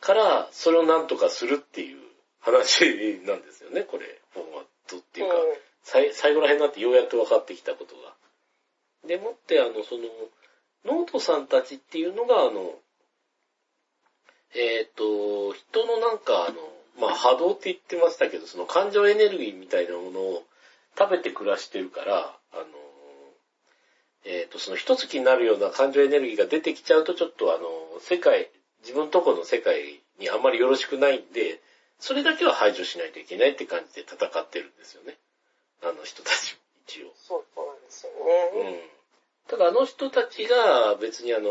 [0.00, 1.98] から、それをなんとかするっていう
[2.40, 2.84] 話
[3.24, 8.14] なんですよね、これ、フォーマットっていうか、うん、最後ら辺になってようやっと分かってきたことが。
[9.06, 10.04] でもって、あの、その、
[10.84, 12.78] ノートさんたちっていうのが、あの、
[14.54, 16.56] えっ、ー、と、人のなんかあの、
[16.98, 20.42] まあ波動って言ってましたけど、その感情エネルギーみたいなものを
[20.98, 22.64] 食べて暮らしてるから、あの、
[24.24, 28.50] えっ、ー、と、その一月になるような感情エネルギーが出てきちゃうと、ちょっとあの、世界、
[28.82, 31.60] 自分とこの世界にあんまりよろしくないんで、
[31.98, 35.16] それだけは排除しないといけないって感じで戦ってるんですよね。
[35.82, 37.12] あの人たち、一応。
[37.16, 38.12] そう、そうなんですよ
[38.64, 38.70] ね。
[38.72, 38.90] うん。
[39.48, 41.50] ただあの人たちが別にあの、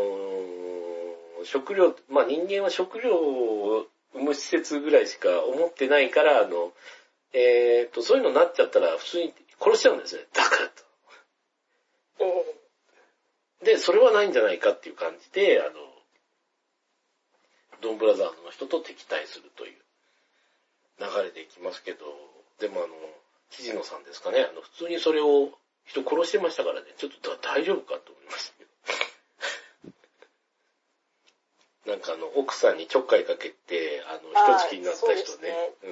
[1.44, 6.72] 食料、まあ人間は食料を生む施設ぐらいしか思ってないから、あの、
[7.32, 10.22] えっ、と、そういうのになっちゃったら普通に殺しちゃうんですね。
[10.32, 10.90] だからと。
[13.64, 15.70] で、それはないんじゃないかっていう感じで、あの、
[17.80, 19.72] ドンブラザーズの人と敵対するという
[20.98, 21.98] 流れでいきますけど、
[22.58, 22.88] でもあの、
[23.50, 25.50] 木野さんですかね、あの、普通にそれを
[25.84, 28.70] 人殺してましたからね、ちょっと大丈夫かと思いましたけど。
[31.90, 35.90] なんかあの、奥さんにちょっかいかけて、あの、一月になった人ね、ねうん。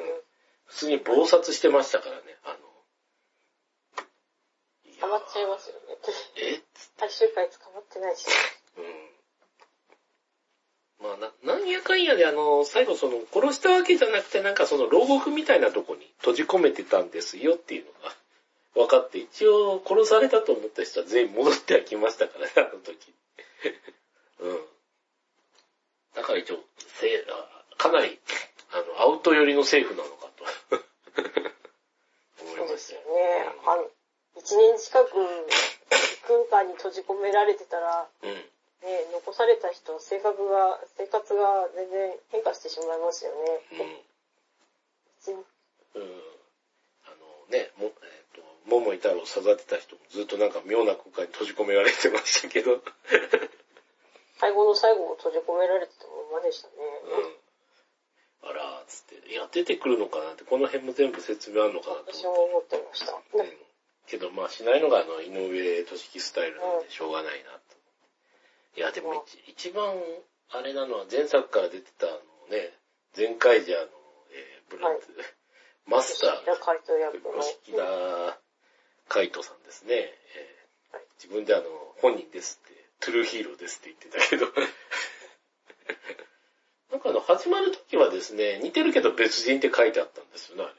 [0.67, 2.59] 普通に暴殺してましたからね、あの。
[5.01, 5.81] 捕まっちゃいますよね。
[6.37, 6.61] え？
[6.99, 8.27] 最終回捕まってないし。
[11.01, 11.09] うん。
[11.09, 18.15] まあな、なんやかんやであの、最後その、殺したわけじゃなくてなんかその牢獄みたいなとこに閉じ込めてたんですよっていうのが
[18.75, 23.13] 分かって、一応殺されたと思った人は全員戻ってはきましたからね、あの時。
[24.41, 24.78] うん。
[26.19, 26.59] だから一応、
[27.79, 28.19] かなり、
[28.75, 30.83] あの、アウト寄りの政府なのかと。
[32.67, 33.47] ですよね。
[33.67, 33.87] あの、
[34.35, 35.11] 一年近く
[36.51, 38.35] 空間に閉じ込められてたら、うん。
[38.35, 43.63] ね、残された人、性格が、生活が全然変化してしまいますよね。
[45.95, 46.03] うん。
[46.03, 46.23] うん。
[47.07, 47.93] あのね、も、えっ、
[48.35, 52.75] と、桃井太郎を育てた人もずっとなんか妙な空間に閉じ込められてましたけど。
[52.75, 52.83] うん。
[54.39, 56.75] 最後の最後を閉じ込められてたままでしたね。
[58.43, 59.33] あら、つって。
[59.33, 62.13] いや、出てくるのかなって、この辺も全部説明あるのかなと思って。
[62.13, 63.13] 私も思ってました。
[63.13, 63.53] うん。
[64.07, 67.61] けど、まあ、しないのが、あの、井上俊樹スタイルなんで、しょうがないなと。
[68.77, 69.95] いや、でも一、一番、
[70.51, 72.17] あれなのは、前作から出てた、あの
[72.51, 72.73] ね、
[73.17, 73.87] 前回じゃ、あの、
[74.31, 75.01] えー、ブラッド、
[75.87, 76.45] マスター、
[77.41, 78.39] 吉田
[79.09, 79.95] 海斗さんですね。
[79.95, 80.59] えー
[80.93, 81.65] はい自分であの、
[82.01, 84.47] 本人ですって、トゥルーヒーローですって言ってたけど。
[86.91, 90.75] なんかあの、始まる時はですね、似てるけど別人って書いてあったんですよね、あ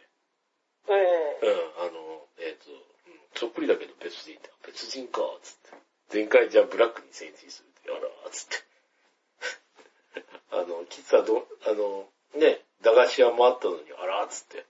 [0.90, 0.94] え
[1.42, 1.52] えれ。
[1.52, 2.90] うん、あの、えっ、と、うん
[3.36, 5.78] そっくりだけど別人って、別人か、つって。
[6.12, 10.24] 前回じゃあブラックに戦士するって、あら、つって。
[10.52, 14.66] あの、実はど、あの、ね、駄菓子屋もあったのに、あら、つって。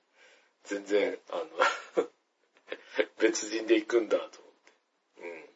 [0.65, 1.45] 全然、あの、
[3.19, 4.71] 別人で行くんだ、と思って。
[5.21, 5.49] うん。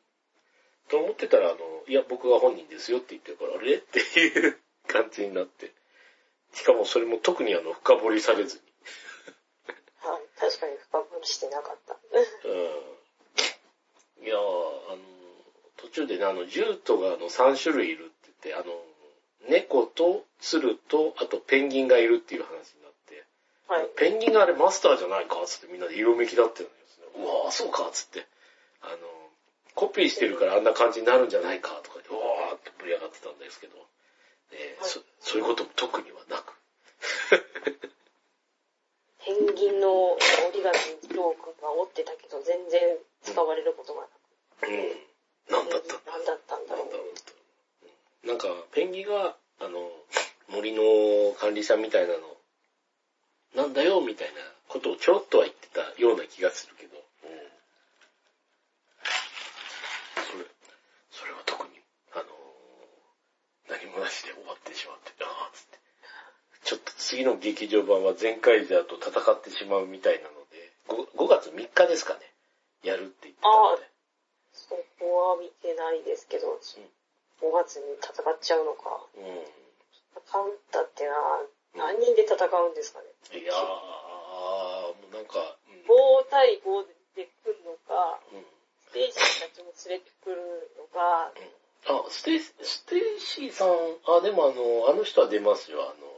[0.88, 3.76] と思ってたら、あの、いや、僕が本人ですよって言ってるから、あれ？
[3.76, 5.72] っていう感じになって。
[6.54, 8.62] しかもそれも特にあの、深掘りされずに。
[10.02, 10.22] はい。
[10.40, 11.96] 確かに深掘りしてなかった。
[12.48, 14.26] うん。
[14.26, 14.98] いやー、あの、
[15.78, 18.74] 途中でね、あの、獣とがあの、3種類いるって言って、あの、
[19.50, 23.26] 猫と鶴と、あとペンギンがいるっていう話になって、
[23.68, 23.90] はい。
[23.98, 27.26] ペンギンがあれマスターじゃないかつってみんなで色めきだってるんですね。
[27.26, 28.26] うわー、そうかつって。
[28.82, 28.98] あの、
[29.76, 33.76] コピーしてるからあんな感じになるんじゃないかとかで、うわーって盛り上がってたんですけど、
[34.82, 36.54] そそういうことも特にはなく。
[39.26, 40.20] ペンギンの折
[40.54, 45.04] り紙ジョークが折ってたけど、全然使われることがなくうん。
[45.50, 48.28] なんだったんだ何だったんだろう。
[48.28, 49.92] なんか、ペンギンが、あの、
[50.50, 52.38] 森の管理者みたいなの、
[53.56, 56.98] なんだよ、みたいなことをちょろっとは言ってたような気がするけど、
[60.16, 60.46] それ、
[61.12, 61.80] それは特に、
[62.14, 62.26] あの、
[63.70, 65.80] 何もなしで終わってしまって、ああ、つって。
[66.64, 72.26] ちょっと次の劇場版は前回者と戦ってしまうみたいなので、5, 5月3日ですかね、
[72.82, 73.86] やるって言ってたので。
[74.50, 79.06] そこは見てないですけど、5月に戦っちゃうのか。
[79.14, 79.46] うん
[80.26, 81.14] 戦うんだってな、
[81.78, 83.06] 何人で戦うんですかね。
[83.38, 86.82] いやー、もうなんか、うん5対5
[87.14, 88.46] で来るのか、うん
[88.90, 90.42] ステージたちも連れてくる
[90.82, 91.30] のか、
[91.86, 93.70] あ、ステイ、ステイシーさん、
[94.08, 95.82] あ、でもあの、あの人は出ますよ。
[95.84, 96.13] あの、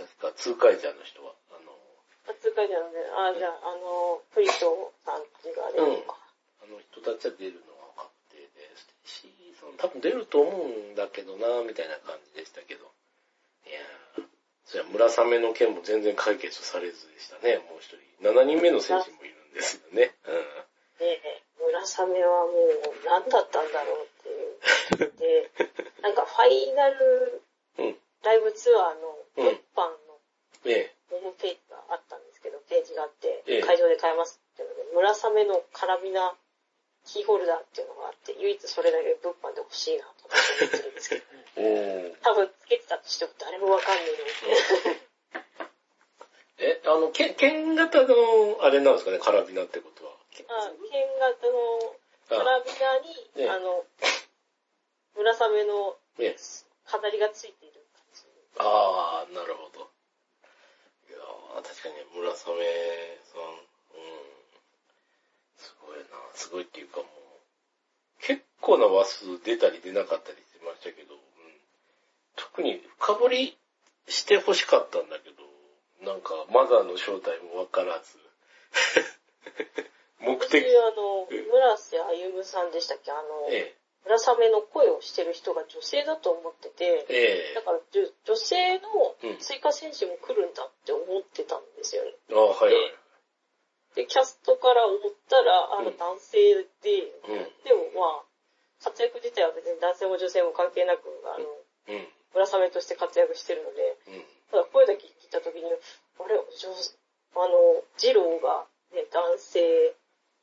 [0.00, 1.36] えっ、と、確か、通会者の人は？
[1.52, 1.76] あの、
[2.24, 6.16] 初回じゃので、あ、じゃあ、あの、プリトさんちが出るのか。
[6.64, 12.88] あの人たちは出るのは確定で、ステイシーさん多分出ると思うんだけどな、みたいな感じでしたけど。
[13.68, 14.24] いやー、
[14.64, 18.00] そりゃ村雨の件も全然解決されずでしたね、もう一人。
[18.24, 20.14] 7人目の選手もいるんですよね。
[20.24, 20.40] うん。
[20.96, 21.20] で、
[21.58, 25.12] 村雨はもう何だったんだろうっていう。
[25.18, 25.50] で、
[26.00, 27.42] なんかファイナル
[27.78, 27.98] うん。
[28.22, 30.20] ライブツアーの物販の
[30.64, 30.94] ええ。
[31.10, 36.34] ホームページがあったんですけど、ページがあってええ、会場で買えますっていうので、村雨のカラビナ
[37.04, 41.24] キーホルダーっていうのがあって、唯一それだけ物販で欲しいなと思ってるんですけど、
[41.56, 42.16] おー。
[42.22, 44.22] 多分つけてたとしても誰もわかんないので、
[46.60, 50.12] え、あの、剣、剣型の、あれなんですかね、カラビナってことは。
[50.12, 51.96] あ剣型の
[52.28, 53.84] カラビナに、ええあの、
[55.16, 56.36] 村雨のええ。
[56.86, 57.59] 飾りがついて。
[58.62, 59.90] ああ、なるほど。
[61.08, 62.64] いやー確かに村雨さん、うん。
[65.56, 67.06] すごいな、すごいっていうかもう、
[68.22, 71.20] 結構な話数出たり出なかったりしてましたけど、うん、
[72.36, 73.58] 特に深掘り
[74.08, 75.42] して欲しかったんだけど、
[76.12, 78.18] なんかマザーの正体もわからず、
[80.20, 83.10] 目的、私、あの、ええ村瀬歩さんでしたっけ？
[83.10, 87.54] あの、え村雨の声をしてる人が女性だと思ってて、え、え。
[87.54, 88.88] だから女性の
[89.22, 89.38] うん。
[89.38, 92.12] 追加選手も来るんだって思ってたんですよね。
[92.30, 92.94] え、ああ、はいはい。
[93.94, 95.96] で、キャストから思ったら、あのうん。
[95.98, 98.24] 男性で、うん、でもまあ、
[98.82, 105.68] 活躍自体は別に男性も女性も関係なく、あの、うん、村雨として活躍してるので、うん、ただ声だけ聞いたときに、あ
[106.28, 106.72] れ、女
[107.36, 109.94] あの、二郎が、ね、男性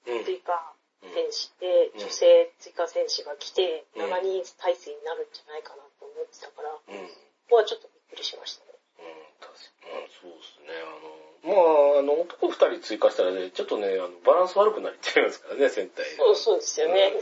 [0.08, 7.10] うん、追加うん選手で、うん女性追加選手が来て、うん7人体制になるんじゃないかなと思ってたから、こうん。
[7.50, 8.78] こはちょっとびっくりしましたね。
[9.00, 10.74] うん、確かに、うん、そうですね。
[10.84, 11.54] あの、ま
[11.98, 16.06] あ、あの、男二人追加したらね、ちょっとね、あのバランス悪くなっちゃいますからね、戦隊。
[16.18, 17.14] そうそうですよね。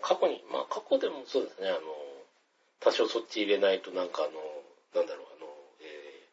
[0.00, 1.80] 過去に、まあ過去でもそうですね、あの、
[2.80, 4.32] 多少そっち入れないとなんかあの、
[4.94, 5.46] なんだろう、あの、
[5.80, 6.28] え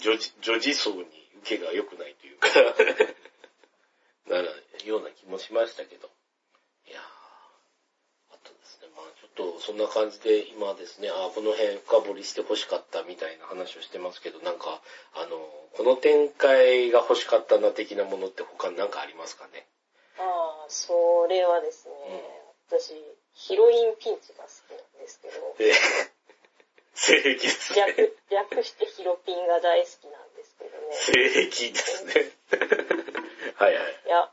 [0.00, 1.04] ー、女児層に
[1.44, 2.48] 受けが良くないというか
[4.30, 4.48] なる
[4.86, 6.08] ような気もしましたけど。
[6.86, 14.80] いやー、あとですね、まあちょっとそんな感じで今ですね、あこの辺深掘りして欲しかったみたいな話をしてますけど、なんか、
[15.14, 15.36] あの、
[15.76, 19.66] この展開が欲しかったな的なものって他に何かありますかね
[20.18, 21.94] ああ、それはですね、
[22.68, 22.94] 私、
[23.34, 25.74] ヒロインピンチが好きなんですけど、えー、
[26.94, 27.86] 性癖ですね。
[27.86, 30.94] 略、略してヒロピンが大好きなんですけどね。
[30.94, 32.89] 性癖ですね。
[33.60, 33.84] はいはい。
[34.06, 34.32] いや、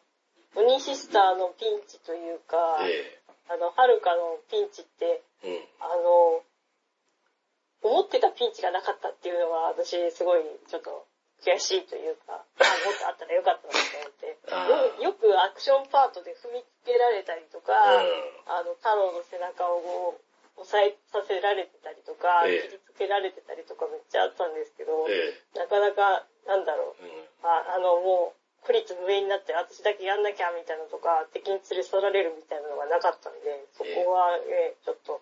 [0.56, 3.20] 鬼シスターのピンチというか、え
[3.52, 5.68] あの、はるかのピンチって、えうん。
[5.84, 6.42] あの、
[7.84, 11.06] 思ってたピンチがなかったっていうのが私すごいちょっと
[11.44, 14.40] 悔しいというか、あ、もっとあったらよかったなと思って。
[15.04, 20.16] よよくアクションパートで踏みつけられたりとか、うんあの、太郎の背中を
[20.56, 27.30] 押さえさせられてたりとか、ええ切りつけられてたりとかめっちゃあったんですけど、えなかなか、なんだろう、えうん。
[27.44, 35.22] ああの、もう、孤立無援になって私だけやんなきゃみたいなのとか、敵に連れ去られるみたいなのがなかったんで、そこはね、ちょっと、うん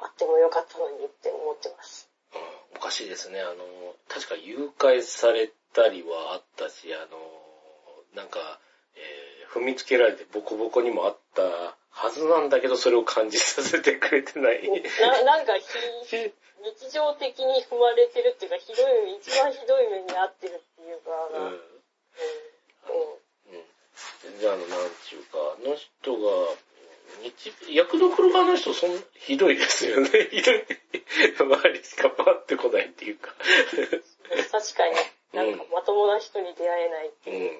[0.00, 2.08] あってもよかったのにって思ってます。
[2.32, 2.40] うん
[2.76, 3.40] おかしいですね。
[3.40, 3.64] あの、
[4.06, 7.18] 確か誘拐されたりはあったし、あの、
[8.14, 8.60] なんか、
[8.94, 14.62] えー踏みつけられてボコボコにもあったはずなんだけど、それを感じさせてくれてない。
[15.00, 15.64] ななんかひ、
[16.62, 21.77] 日常的に踏まれてるっていうか、ひどい、一番ひどい目に遭ってるっていうか、うん。
[22.88, 23.64] うんうん。
[24.22, 26.54] 全然あの、なんちゅうか、あの人が、
[27.22, 30.08] 日、役どころがあの人、そん、ひどいですよね。
[30.30, 30.64] ひどい。
[31.38, 33.34] 周りしか回ってこないっていうか。
[34.52, 34.94] 確かに、
[35.32, 37.36] なんかまともな人に出会えないってうん。
[37.36, 37.50] いう。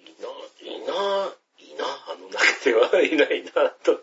[0.00, 0.28] いいな、
[0.60, 4.00] いいな、いいな、あの中ではいないな、と。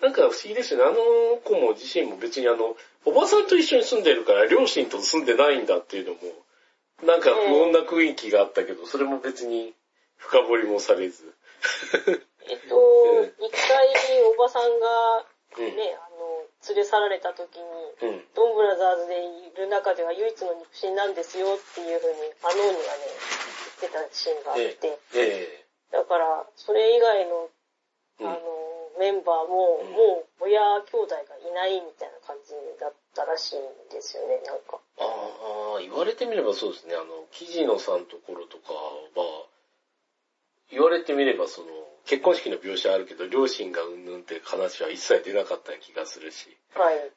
[0.00, 0.84] なんか不思議ですよね。
[0.84, 6.18] あの子も自身も別にあの、おばさんと一緒に住んでるから両親と住んでないんだっていうのも、
[7.04, 9.74] なんか不穏な雰囲気があったけど、それも別に
[10.16, 11.34] 深掘りもされず。
[12.48, 12.76] えっと、
[13.42, 15.26] 一回おばさんが、
[15.58, 15.76] うん。
[15.76, 17.64] ね、あの、連れ去られた時に、
[18.02, 18.24] うん。
[18.34, 23.08] ドンブラザーズでいる中では唯一の肉親なんですよっていう風に、あのーにがね、
[23.80, 27.48] 言ってたシーンがあって、えだから、それ以外の、
[28.20, 28.38] えうんあの、
[28.98, 34.78] メンバーも、うんもう親兄弟がいないみたいな感じだったらしいんですよね、なんか。
[34.98, 36.94] ああ、言われてみればそうですね。
[36.94, 39.46] あの、キジノさんところとかは、
[40.70, 41.68] 言われてみればその、
[42.06, 46.96] 結婚式の描写あるけど、両親がうんぬんって話は一切出なかった気がするし、はい。
[46.96, 47.10] う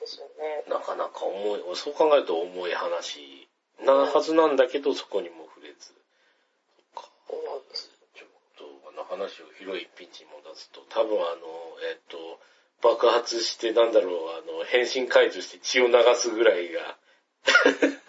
[0.00, 0.64] ですよね。
[0.66, 0.70] ん。
[0.70, 3.48] なかなか重い、そう考えると重い話
[3.80, 5.86] なはずなんだけど、そこにも触れず。
[5.86, 7.10] そっか。
[7.28, 12.40] ちょっと、あの話を広いピンチに戻すと、多分あの、えっと、
[12.82, 16.96] 爆発して、なんだろう、あの、変身解除して血を流すぐらいが、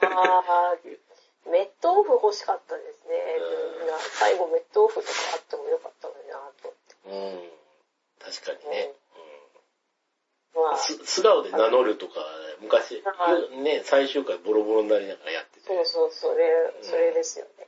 [0.02, 3.16] あー、メットオフ欲しかったですね。
[3.82, 6.74] うんな最後メットオフとかあってもよかったのになと。
[7.06, 7.50] うん。
[8.20, 8.94] 確かにね。
[10.56, 12.14] まあ、す素顔で名乗るとか、
[12.62, 15.66] 昔は、ね、最終回ボロボロになりながらやってて。
[15.68, 17.68] そうそう、それ、それですよね。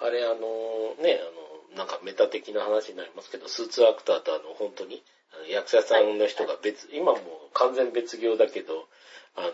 [0.00, 5.04] あれ、あの、ね、あの、なんかメタ的な話になりますけど、スーツアクターとあの、本当に、
[5.48, 7.20] 役者さんの人が別、今もう
[7.54, 8.88] 完全別業だけど、
[9.36, 9.50] あの、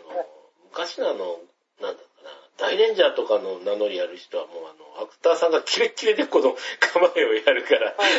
[0.71, 1.39] 昔のあの、
[1.81, 8.19] なんだろうな、大レンジャーとかの名乗りやる人はもうあの、アクターさんがキレッキレでこの構えをやるから、はい、は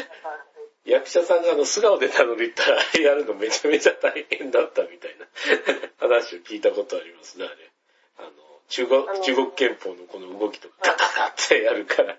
[0.86, 0.90] い。
[0.90, 5.28] 役者さんがあの素顔で名乗りったら、 やるのめちゃめちゃ大変だったみたいな
[6.00, 7.56] 話を聞いたことありますね、あれ。
[8.18, 8.32] あの、
[8.70, 12.18] 中国、中国憲法のこの動きとか、ガタガタってやるから、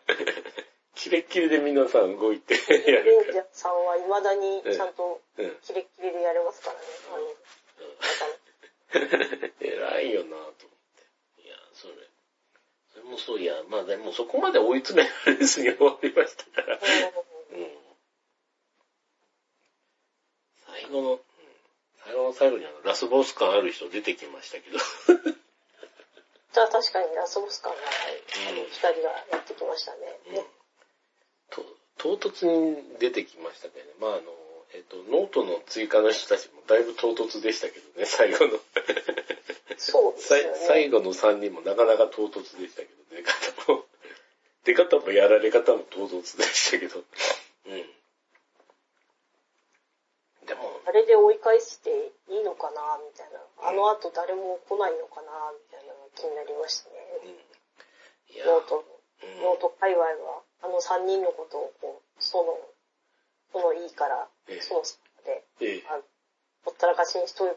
[0.98, 5.20] キレッキレで皆さん動いて やレるかンジャーさんは未だにちゃんと。
[5.62, 6.86] キレッキレでやれますからね。
[9.60, 11.42] 偉いよなと思って。
[11.42, 11.94] いや、それ。
[12.92, 16.74] それもそういや、まあでもそこまで追い詰められずに終わりましたから。
[16.74, 17.78] うん。
[20.66, 21.20] 最後の、うん
[22.04, 24.78] 最後の最後にあの、ラスボス感ある人出てきましたけど。
[26.54, 27.78] じゃあ確かにラスボス感が、
[28.48, 30.18] あの、うん二人がやってきましたね。
[30.26, 30.57] うんと
[31.98, 33.92] 唐突に出てきましたけどね。
[34.00, 34.22] まああの、
[34.74, 38.58] えっ、と、ノートの追加の人たちもだいぶ唐突でしたけどね、 最後の。
[39.76, 40.54] そうですね。
[40.66, 43.84] 最後の3人もなかなか唐突でしたけど、出方も、
[44.64, 47.02] 出方もやられ方も唐突でしたけど。
[47.66, 47.94] うん。
[50.46, 53.40] でも、あれで追い返していいのかなみたいな。
[53.60, 56.96] あの後誰も来ないのかなみたいな気になりましたね。
[58.30, 58.84] いや、ノート、
[59.22, 62.58] うんノート界隈は、あの3人のことを、こう、その、
[63.52, 64.82] そのいいからええ、その
[65.24, 66.00] で、ええあ
[66.64, 67.56] ほったらかしにしといて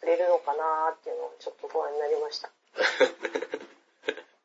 [0.00, 2.50] くれるのかなーっていうのをちょっと不安になりました。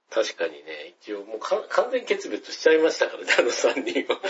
[0.10, 4.22] 確かにね、一応もうか完全決別しちゃいましたからね、あの3人は。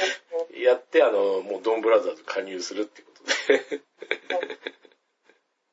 [0.56, 3.82] やって、あの、もうドンブラザーズ加入するってことで、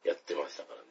[0.11, 0.87] やってましたからね。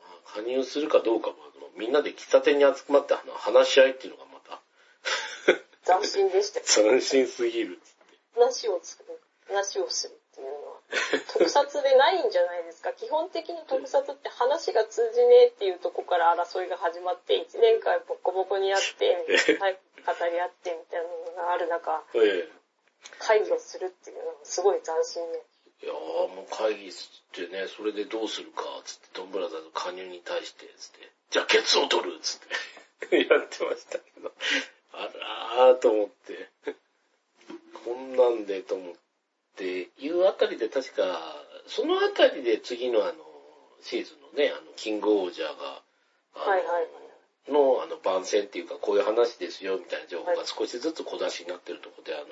[0.00, 4.27] まあ、加入するかどうかも、あのみんなで喫茶店に集まってあの話し合いっていうのが
[5.88, 6.66] 斬新でしたよ。
[6.66, 8.40] 斬新すぎるっつって。
[8.40, 9.18] 話を作る、
[9.48, 10.78] 話をするっていうのは、
[11.32, 12.92] 特撮でないんじゃないですか？
[12.92, 19.16] 基本的に特撮って話が通じねえっていうとこから争いが始まって、1年間ボコボコにやって、
[19.58, 22.48] はい、語り合ってみたいなのがある中、え
[23.18, 25.42] 会議をするっていうのはすごい斬新ね。
[25.82, 25.96] えいやー
[26.28, 34.32] もう会議してね、それでどうするか、つって、ドンブラザーズ加入に対して、つって、じゃあケツを取るつって、 やってましたけど、
[34.98, 36.48] あらーと思って、
[37.84, 38.94] こんなんでと思っ
[39.56, 43.24] て、いうあたりで確か、そのあたりで次のあの、
[43.82, 45.82] シーズンのね、あの、キングオージャーが、
[46.34, 46.88] はいはい
[47.50, 52.24] の、あの、番宣っていうか、こういう話ですよ、みたいな情報が少しずつ小出しになってるところで、あの、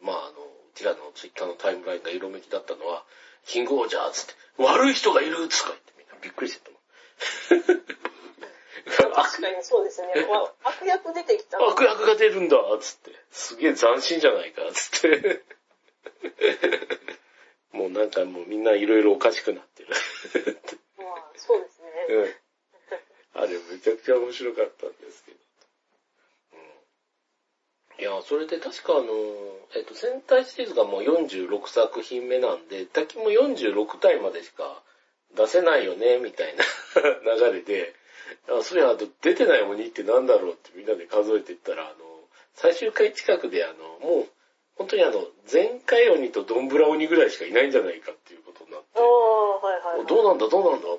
[0.00, 3.04] まあ、あの、うちらのツイッターのタイムラインが色めきだったのは、
[3.46, 6.82] キングオージャーつって、悪い人がいるつか言ってみんなびっくりしてたもん。
[9.14, 10.08] 確かにそうですね。
[10.28, 11.68] わ悪役出てきたの。
[11.68, 13.12] 悪役が出るんだつって。
[13.30, 15.42] すげえ斬新じゃないかつって。
[17.72, 19.88] もうなんかもうみんないろいろおかしくなってる。
[20.98, 22.06] まあ、そうですね。
[22.08, 22.42] うん
[23.34, 25.38] あれめちゃくちゃ面白かったんですけど。
[26.52, 29.06] うん、いや、それで確かあの、
[29.74, 34.82] えっと、戦隊シリーズがもう46作品目なんで、滝も46体までしか
[35.34, 36.64] 出せないよね、みたいな
[37.36, 37.94] 流れで、
[38.48, 41.94] あそれは出てない鬼ってなんだろうってみんなで数えていったら、あの、
[42.54, 44.26] 最終回近くであの、もう、
[44.76, 50.06] 本当にあの、前回鬼とドンブラ鬼ぐらいしかいないんじゃないかっていうことになって、ああ、はいはい、はい。
[50.06, 50.96] どうなんだどうなんだと思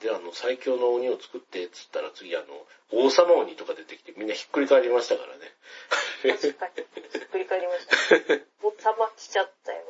[0.00, 2.46] て、で、あの、最強の鬼を作って、つったら次あの、
[2.92, 5.52] 王様鬼とか出てきてみんなひっくり返りましたからね。
[6.38, 6.84] 確かに。
[7.12, 7.94] ひっくり返りました。
[8.62, 9.80] おたまきちゃったよ。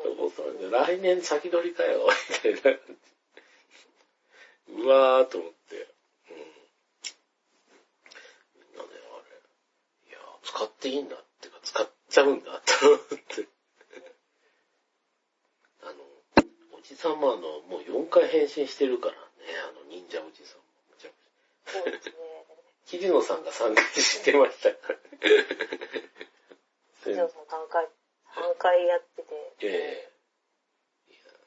[0.71, 2.09] 来年先取りかよ、
[2.45, 2.79] みたいな。
[4.85, 5.89] うわーと思って。
[6.31, 6.37] うん。
[6.37, 6.43] み
[8.73, 10.11] んなね、あれ。
[10.11, 10.19] いや、
[10.55, 13.49] 使っていいんだってか、使っちゃうんだ、と思って。
[15.83, 16.05] あの、
[16.79, 19.19] おじさんもあの、もう4回変身してるからね、
[19.69, 20.65] あの、忍者おじさんも。
[21.67, 22.15] そうですね。
[22.87, 24.99] 桐野さんが3回してましたから。
[27.03, 27.89] 藤野さん3回、
[28.37, 30.13] 3回やってて、え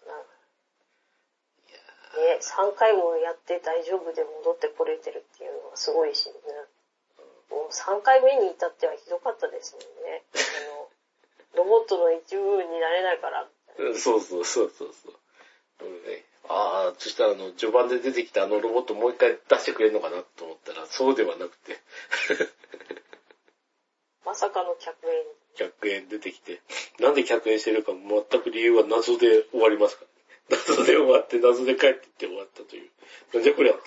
[0.05, 0.34] なんね、
[2.41, 6.36] 3回もやって大丈夫で戻ってこれてるっていうのはすごいしね。
[7.49, 10.23] もう3回目に至ってはひどかったですもんね。
[11.55, 13.47] あの、ロボットの一部になれないから、
[13.95, 15.15] そうそうそうそうそう。
[15.79, 21.79] うんね、ああ、そしたらあの、序盤で出てきたあのロボットもう一回出してくれるのかなと思ったら、そうではなくて、
[24.25, 25.25] まさかの客演。
[25.57, 26.61] 100円出てきて、
[26.99, 30.05] なんで100円してるか全く理由は謎で終わりますか
[30.49, 30.63] ら、ね。
[30.67, 32.89] 謎で終わって、謎で帰ってって終わったという。
[33.33, 33.79] なんじゃこりゃと。
[33.79, 33.81] い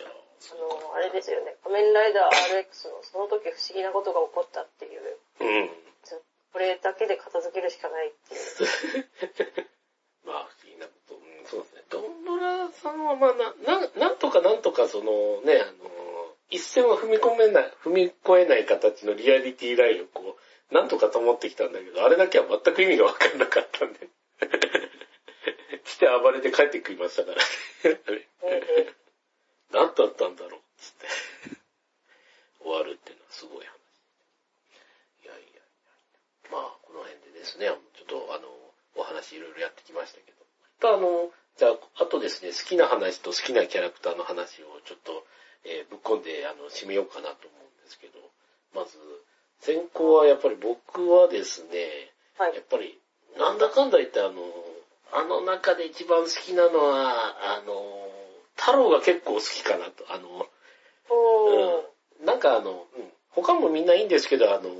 [0.00, 0.10] やあ
[0.56, 5.84] の、あれですよね、仮面ライダー RX のその時不思議なことが起こったっていう、ーうん。
[6.54, 9.66] これだけで片付けるしかないっていう。
[10.24, 11.16] まあ、不思議なこと。
[11.16, 11.82] うん、そうですね。
[11.90, 15.72] ドンブラさんはまあな、な、なんとかなんとかそのね、あの、
[16.50, 20.38] 一線は踏み込めない、踏み越えない形のリアリティラインをこ
[20.70, 24.08] う、なんとか保ってきたんだけど、あれだけは全く意味がわかんなかったんで。
[25.82, 27.40] 来て暴れて帰ってきましたから。
[29.72, 31.06] 何だったんだろうっつって。
[32.64, 33.76] 終わるっていうのはすごい話。
[35.22, 35.62] いやいやいや。
[36.50, 38.48] まあ、この辺でですね、ちょっとあの、
[38.96, 40.44] お話いろいろやってきましたけど。
[40.80, 45.26] とあの、じゃあ、あとですね、好きな話と好きなキャラクターの話をちょっと、
[45.64, 48.18] えーぶっ込んで、あの、締めようかなと思うんですけど、
[48.74, 48.98] まず、
[49.60, 52.98] 先行はやっぱり僕はですね、はいやっぱり、
[53.38, 54.42] なんだかんだ言ってあの、
[55.12, 58.10] あの中で一番好きなのは、あの、
[58.56, 60.04] 太郎が結構好きかなと。
[60.08, 60.46] あの。
[61.10, 64.70] うん、なんかあの、うん、他もみんないいんですけど、あの、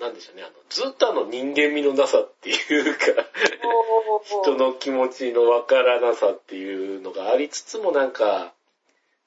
[0.00, 2.54] なんでしょうね、あの、ずっとあの人間味のなさってい
[2.90, 3.00] うか、
[4.42, 8.52] 人の気持ちのわからなさっていうのがありつつもなんか、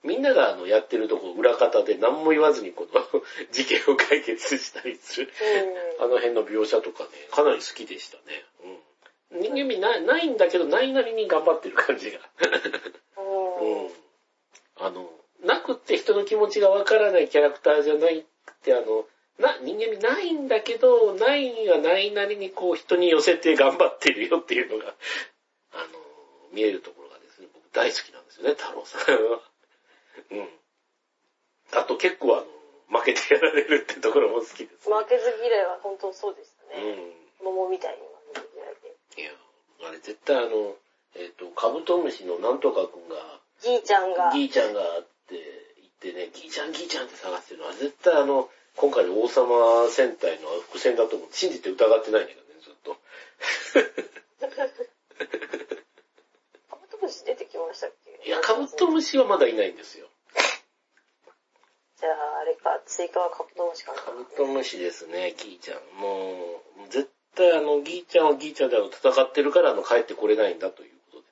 [0.03, 3.01] みんながあのやってるとこ裏方で何も言わずにこの
[3.51, 5.29] 事件を解決したりする、
[5.99, 6.05] うん。
[6.05, 8.45] あの辺の描写とかね、かなり好きでしたね。
[9.33, 9.41] うん。
[9.41, 12.19] 人間味ないないんだけど、ないなりに頑張ってる感じが。
[15.43, 16.39] おーうん。
[16.47, 18.23] 持ちがわからないキャラクターじゃないっ
[18.63, 19.05] て、あの、
[19.39, 24.93] な、人間味ないんだけど、ないにはないなりにこう人に寄せて頑張ってるよっていうのが、
[25.73, 25.83] あの、
[26.53, 29.41] 見えるところがですね、僕大好きなんですよね、太郎さんは。
[30.31, 30.49] うん。
[31.79, 36.93] あと結構あの、負けてやられるってところも好きです、負けず嫌いは本当そうでしたうね。
[36.93, 37.13] ん。
[37.43, 38.01] 桃みたいに
[38.33, 39.21] 負けず嫌いで。
[39.21, 39.31] いや、
[39.89, 40.75] あれ絶対あの、
[41.15, 43.15] えっ、と、カブトムシのなんとかくんが、
[43.59, 44.81] じいちゃんが、ギーちゃんが
[45.27, 45.35] って
[46.01, 52.95] 言ってね、ギーちゃんギーちゃんって探してるのは絶対あの、今回の王様戦隊の伏線だと思って信じて疑ってないんだけどね、ずっと。
[56.69, 58.29] カブトムシ出てきましたっけ？
[58.29, 60.07] いや、カブトムシはまだいないんですよ。
[61.99, 63.99] じゃあ、あれか、追加はカブトムシかな。
[63.99, 65.79] カブトムシですね、ギーちゃん。
[65.99, 71.25] もう、絶対あの、ギーちゃんはギーちゃんであの、戦ってるからあの、帰ってこれないんだということで。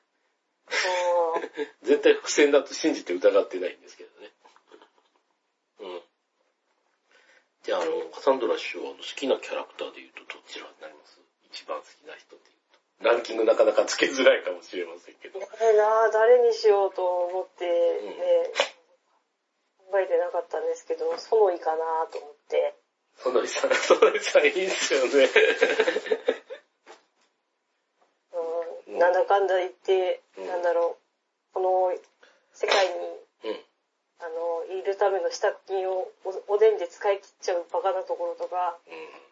[1.36, 1.40] う
[1.86, 4.32] ん絶対伏線だと信じて疑ってないんですけどね。
[5.80, 6.02] うん。
[7.64, 11.20] じゃあ、あの、カサンドラ師匠は好きなキャラクターで言うとどちらになります？
[11.44, 13.16] 一番好きな人って言うと。
[13.16, 15.40] ランキングなかなかつけづらいかもしれませんけど。
[15.40, 18.52] あれな誰にしようと思って、ね、
[19.92, 22.76] 考えてなかったんですけど、ソノイかなと思って。
[23.18, 25.30] そのりさん、そのりさんいいっすよね。
[28.88, 31.05] うん、なんだかんだ言って、うんなんだろう、
[31.56, 31.88] この
[32.52, 33.00] 世界に、
[33.48, 33.64] うん。
[34.20, 36.12] あの、いるための支度金を
[36.48, 38.78] おおでんで使い切っちゃうバカなところとか、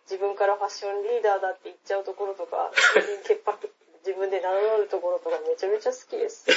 [0.07, 3.69] 自分からファッションリーダーだって言っちゃうところとか、 自分潔白
[4.07, 6.47] 自分で名乗るところとかめちゃめちゃ好きです。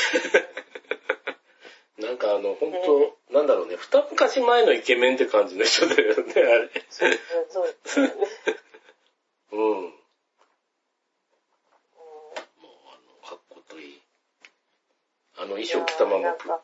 [1.98, 6.70] なんかあの、本当なんだろうね、二昔前のイケメンって感じの人だよね、あれ。
[6.90, 7.10] そう
[7.48, 8.12] そうですよね。
[9.50, 9.60] うん。
[9.60, 9.90] もううんあ
[13.22, 14.00] の、かっこといい。
[15.38, 16.60] あ衣装着たまま、なんか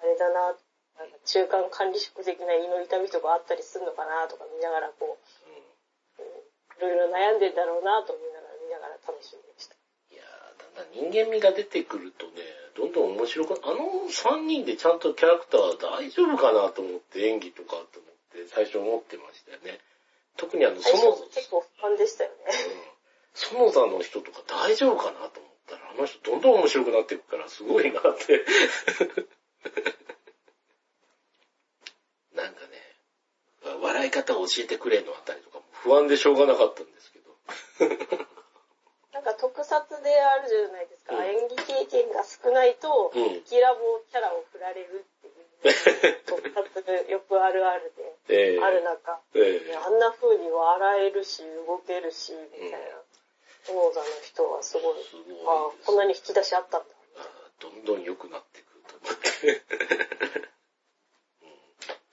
[0.00, 0.56] あれだな、
[0.98, 9.76] なんか中間管理職的な胃の痛みとかあったりするのかなとか見ながらこう、いろいろ悩んでんだろうなと思いながら見ながら楽しみでした。
[10.12, 10.24] いや
[10.56, 12.42] だんだん人間味が出てくるとね、
[12.76, 19.78] どんどん面白く、あの3人でちゃんとキャラクター大丈夫かなと思って、演技とかと思って最初思ってましたよね。
[20.36, 22.36] 特にあの、その、結構不安でしたよね。
[23.34, 25.49] その座の人とか大丈夫かなと思ったら、あ
[26.00, 28.44] の人どんどん面白くなっていくからすごいなって。
[32.34, 37.36] なんかね、笑い方を教えてくれのあたりとかも不安でしょうがなかったんですけど。
[39.12, 47.92] なんか特撮であるじゃないですか、うん演技経験が少ないと、うんキラボキャラを振られるっていう、特撮よくあるある
[48.28, 52.99] で、ええある中、ええあんな風に笑えるし、動けるし、みたいな。
[53.68, 56.86] 王座の人はすごい、すごいあこんなに引き出しあったんだ。
[57.60, 59.62] どんどん良くなってくると思って。
[61.42, 61.50] うん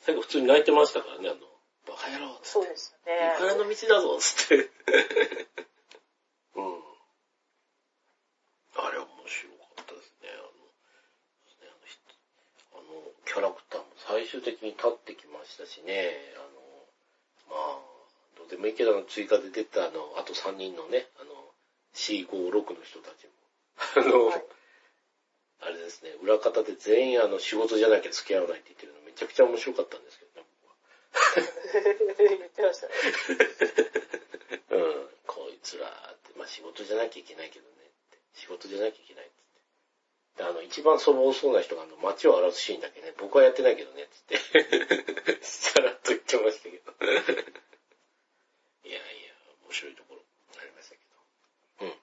[0.08, 1.40] 最後普通に泣いてましたからね、あの、
[1.86, 2.48] バカ野郎って。
[2.48, 3.36] そうですよね。
[3.44, 4.56] 床の道だぞ、つって。
[6.56, 6.80] うん。
[8.80, 10.32] あれ面白かったですね。
[10.32, 10.48] あ
[12.80, 17.80] の、あのキャラクターも最終的に立ってきましたしね、あの、まあ、
[18.38, 21.36] どうでもいいけど、追加で出たあの、あと3人のね、あの、
[21.98, 23.34] C56 の人たちも、
[23.96, 24.44] あの、はい
[25.60, 30.78] あれですね、裏方で全員あの、仕事じゃなきゃ付き合わないって言ってるのめちゃくちゃ面白かったんですけどね、僕は。
[32.38, 32.94] 言ってましたね。
[34.70, 39.34] うん、こいつらって、まあ仕事じゃなきゃいけないけどねって、仕事じゃなきゃいけないって
[40.38, 40.54] 言って。
[40.54, 46.94] であの、一番粗暴そうな人があの、街を荒らすシーンだけね、僕はやってないけどねって言って、 さらっと言ってましたけど。
[48.86, 49.34] いやいや、
[49.66, 50.22] 面白いところ
[50.62, 51.02] ありましたけ
[51.82, 51.88] ど。
[51.88, 51.90] うん。
[51.90, 51.98] で、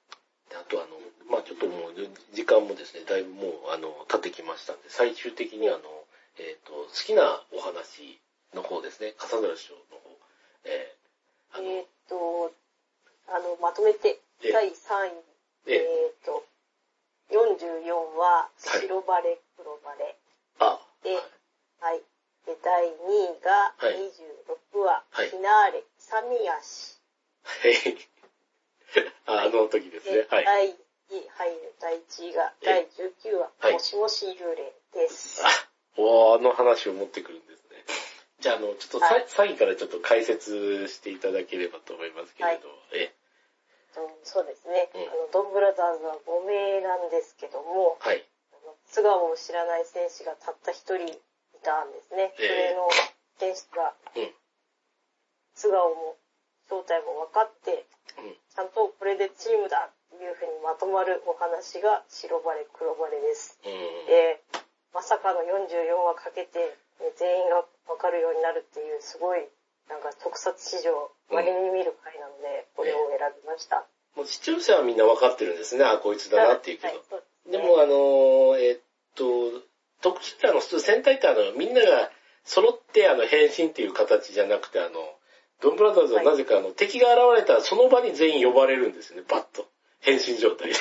[0.56, 0.96] あとあの、
[1.30, 1.94] まあちょっともう、
[2.32, 5.78] 時間もですね、だいぶもう、あの、経ってきましたんで、最終的にあの、
[6.38, 8.18] えっ、と、好きなお話
[8.54, 10.18] の方ですね、笠村師匠の方、
[10.64, 12.52] えーあの、えーっと、
[13.28, 14.72] あの、まとめて、ええ第3
[15.08, 15.12] 位、
[15.66, 16.44] ええーっと、
[17.30, 20.16] 44は、はい白バレ、黒バレ。
[20.58, 21.14] あ、で、
[21.80, 22.02] はい。
[22.46, 23.94] で、第2位が、はい
[24.74, 27.00] 26話、はいフィナーレ、サミヤシ。
[27.44, 28.13] はい。
[29.26, 30.26] ああの時ですねで、。
[30.28, 30.44] はい。
[30.44, 30.76] 第1
[31.10, 35.44] 位、はい、第1位が、え第19話、はいもしもし幽霊です。
[35.44, 35.48] あ、
[35.96, 37.84] おーあの話を持ってくるんですね。
[38.40, 43.12] じゃあ、あの、ちょっとさ、はい詐欺からちょっと解説していただければと思いますけれど、え、
[43.96, 44.90] うんそうですね。
[44.94, 48.26] うんあの、ドンブラザーズは5名なんですけども、はい。
[48.52, 51.20] あの素顔を知らない選手がたった一人い
[51.62, 52.34] たんですね。
[52.36, 52.88] そええれの
[53.38, 54.34] 選手がうん。
[55.54, 56.16] 素顔も
[56.68, 57.86] 正体も分かって、
[58.54, 63.58] ちゃんとこれでチームだっていうふうにまとまるお話が白バレ黒バレです。
[63.64, 64.06] うん。
[64.06, 64.40] で、
[64.94, 66.78] まさかの44話かけて
[67.18, 69.42] 全員がわかるようになるっていう、すごい、
[69.88, 73.84] なんか特撮史上、稀に見る回なので、これを選びました。
[74.16, 75.84] もう視聴者はみんなわかってるんですね。
[75.84, 77.22] あ、こいつだなっていうけど。
[77.50, 78.78] でもあのーえっ
[79.16, 79.24] と、
[80.00, 82.10] 特殊ってあの、普通戦隊ってあの、みんなが
[82.44, 84.90] 揃ってあの、変身っていう形じゃなくてあの、
[85.60, 89.66] ドンブラザーズはなぜかあの、敵が現れたらその場に全員呼ばれるんですよね、バッと。
[90.00, 90.74] 変身状態で。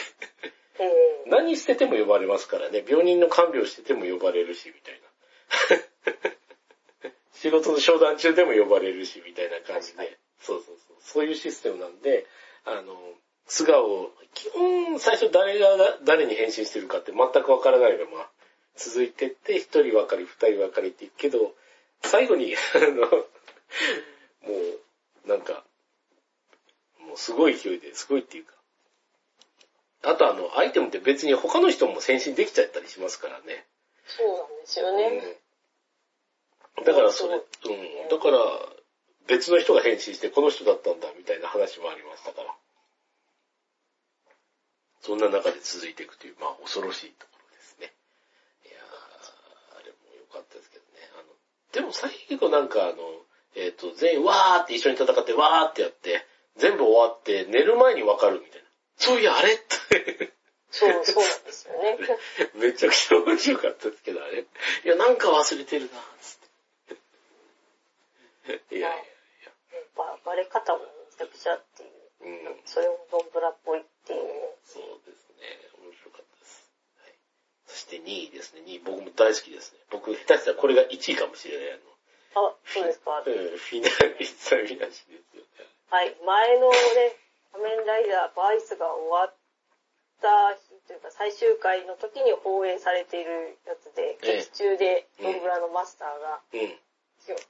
[0.79, 2.83] えー何してても呼ばれますからね。
[2.87, 6.33] 病人の看病してても呼ばれるし、みたいな。
[7.33, 10.17] 仕事の商談中でも呼ばれるし、みたいな感じで。
[10.41, 10.97] そうそうそう。
[10.99, 12.25] そういうシステムなんで、
[12.65, 12.97] あの、
[13.47, 18.29] 素顔を、基本最初誰が誰に変身してるかって全くわからないまま
[18.75, 21.55] 続いてって、一人分かり、二人分かりっていくけど、
[22.01, 23.25] 最後に、あの、
[24.43, 24.53] も
[25.25, 25.63] う、なんか、
[26.99, 28.53] もうすごい勢いで、すごいっていうか、
[30.03, 33.65] あとあの、アイテムって別に他の人も変身できちゃったりしますからね。
[34.05, 35.03] そうなんですよね。
[35.05, 35.43] うん
[36.81, 38.37] だからそれ、うん、だから
[39.27, 42.49] 別の人が変身してこの人だったんだみたいな話もありましたから。
[45.01, 47.93] そんな中で続いていくという、まあ恐ろしいところですね。
[48.65, 51.11] いやー、あれも良かったですけどね。
[51.13, 51.29] あの、
[51.75, 52.95] でも最後なんかあの、
[53.55, 56.25] えっ、と、全員わーって一緒に戦ってわーってやって、
[56.57, 58.67] 全部終わって寝る前にわかるみたいな。
[58.97, 60.33] そういや、あれって。
[60.71, 61.97] そう、そうなんですよね。
[62.55, 64.41] めちゃくちゃ面白かったですけど、あれ。
[64.41, 64.45] い
[64.87, 66.39] や、なんか忘れてるな、つ
[68.49, 68.75] って。
[68.75, 69.07] いやいやい
[69.95, 70.85] ばバレ方もめ
[71.17, 72.43] ちゃくちゃっていう。
[72.43, 72.51] や。
[72.51, 72.61] うん。
[72.65, 74.19] それもドンブラっぽいっていう。
[74.65, 75.69] そうですね。
[75.77, 76.71] 面白かったです。
[77.01, 77.13] はい。
[77.67, 78.61] そして2位ですね。
[78.61, 79.79] 2位、僕も大好きですね。
[79.91, 81.79] 僕、下手したらこれが1位かもしれない。
[82.35, 85.65] あ、そうですかうん、フィナーレ一切見なしですよね。
[85.89, 86.15] はい。
[86.25, 87.15] 前のね、
[87.53, 89.35] 仮面ライダーバイスが終わっ
[90.21, 96.73] た日というか最終回の時に放映されているやつで、ええ劇中でドンブラのマスターが、うん。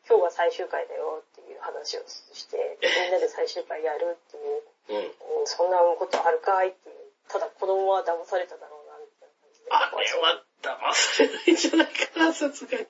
[0.06, 5.42] 今日が最終回だよっていう話をして、みんなで最終回やるっていう、うん。
[5.42, 6.96] うん、そんなことあるかいっていう、
[7.30, 9.72] ただ子供は騙されただろうな、みたいな感じで。
[9.72, 12.86] あれは騙されないんじゃないかな、さすがに。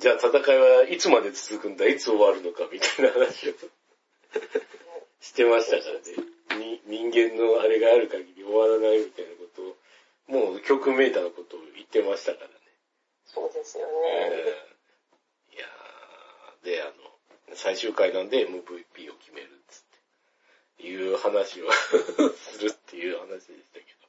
[0.00, 3.52] じゃあ戦いはいつまで続くんだ、いつ終わるのか、みたいな話を
[5.20, 6.00] してましたからね。
[6.58, 9.76] に人間のあれがある限り終わらないみたいなことを、
[10.26, 12.54] もう曲メーターのことを言ってましたからね。
[13.26, 13.92] そうですよね。
[13.92, 16.92] えーいやーで、あの、
[17.54, 19.82] 最終回なんで MVP を決めるっつっ
[20.78, 24.08] て、いう話を するっていう話でしたけど、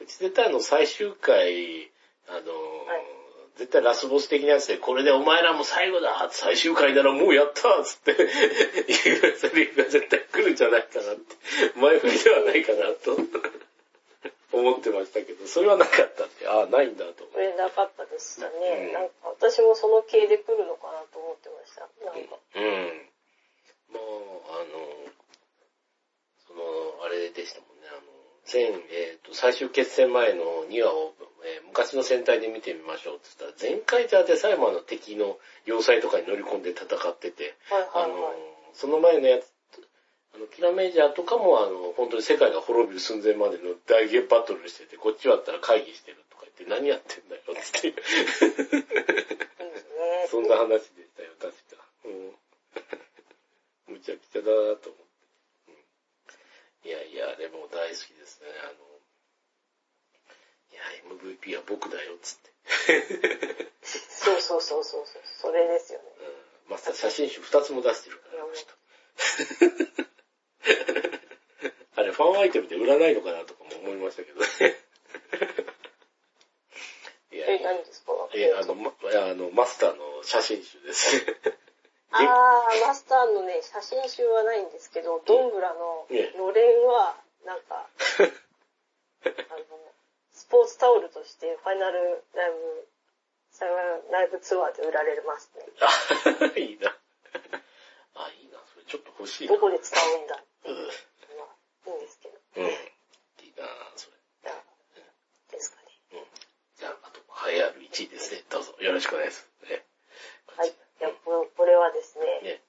[0.00, 1.90] うち絶対あの最終回、
[2.28, 3.23] あの、はい
[3.56, 11.36] 絶対ラスボス的なやつで、これでお前らも最後だ最終回ならもうやったっつって、いうセリフが絶対来るんじゃないかなって、
[11.78, 13.16] 前振りではないかなと
[14.52, 18.86] 思ってましたけど、それはなかったって、ああ、ないんだと思これなかったでしたね。
[18.86, 21.88] うんなんか私もその系で来るのかなと思ってました。
[22.04, 22.36] なんか。
[22.54, 23.10] うん。
[23.90, 25.12] まあ、あの、
[26.46, 27.73] その、あれでしたもん
[28.50, 31.14] 前、えっ、と、最終決戦前の2話を、
[31.44, 38.34] えー昔の戦隊で見てみましょうって言ったら、前回じゃでさえもあの敵の要塞とかに乗り込んで戦ってて、はいはいあのはい。、
[38.72, 39.50] その前のやつ、
[40.34, 47.88] あの、キラメジャーとかもあの、本当に世界が滅びる寸前までの大ゲバトルしてて、こっちはあったら会議してるとか言って、何やってんだよって。
[47.88, 48.84] いいですね。
[50.30, 51.84] そんな話でしたよ、確か。
[52.04, 52.34] うん。
[53.94, 55.02] むちゃくちゃだなと思って。
[55.02, 55.03] うん、
[56.84, 58.48] いやいや、でも大好きですね。
[58.62, 58.72] あの、
[60.72, 62.52] いや、MVP は僕だよ、つって。
[63.82, 65.22] そうそうそうそうそう。
[65.40, 66.04] それですよね。
[66.66, 66.72] うん。
[66.72, 68.72] まさ写真集2つも出してるから、あの人。
[71.96, 74.46] あれ、ファンアイテムで売らないのかなとかも思いましたけどね。
[77.32, 78.12] い やえ、何ですか？
[78.34, 81.22] えあの、ま、あの、マスターの写真集ですね。
[82.16, 87.88] あー、マスターのね、写真集はないんですけど、ドンブラのええのれんは、なんか、
[89.24, 89.94] あの、
[90.32, 92.88] スポーツタオルとしてファイナルライブ、
[93.50, 93.70] サイ
[94.10, 95.66] ライブツアーで売られますね。
[95.80, 96.96] あ、いいな。
[98.14, 98.58] あ、いいな。
[98.72, 99.54] それちょっと欲しいな。
[99.54, 100.76] どこで使うんだってうん。
[100.76, 100.84] いう
[101.36, 101.48] のは
[101.86, 102.64] いいんですけど、うん。
[102.64, 104.16] いいなそれ。
[104.42, 106.00] じゃあですかね。
[106.12, 106.26] うん。
[106.76, 108.44] じゃあ、あと、栄えある1位ですね。
[108.50, 108.74] どうぞ。
[108.80, 109.70] よろしくお願いします。
[109.70, 109.84] ね。
[110.56, 110.74] はい。
[110.98, 112.62] じゃあここれはですね、ね。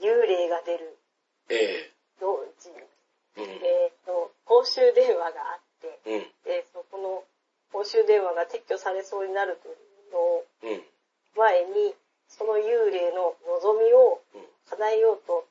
[0.00, 0.98] 幽霊が出る
[1.48, 2.76] えの時に、
[3.36, 3.50] えうん。
[3.64, 6.20] えっ、と、公衆電話があって、うん。
[6.44, 7.24] で、そこの
[7.72, 9.72] 公衆電話が撤去されそうになるとい
[10.76, 10.84] うん。
[11.34, 11.96] 前に、
[12.28, 13.32] その幽霊の
[13.64, 14.44] 望みをうん。
[14.68, 15.44] 叶えようと、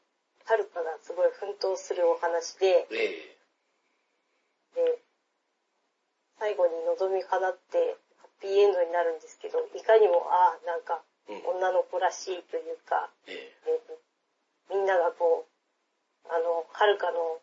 [0.45, 3.38] はるかがすごい奮闘するお話で、え
[4.73, 5.01] で
[6.39, 7.97] 最後に望み叶って、
[8.41, 11.57] ッピーエンドになるんですけど、いかにも、ああ、なんか、うん。
[11.57, 13.97] 女の子らしいというか、えええーと
[14.73, 15.45] みんながこ
[16.25, 17.41] う、あの、はるかの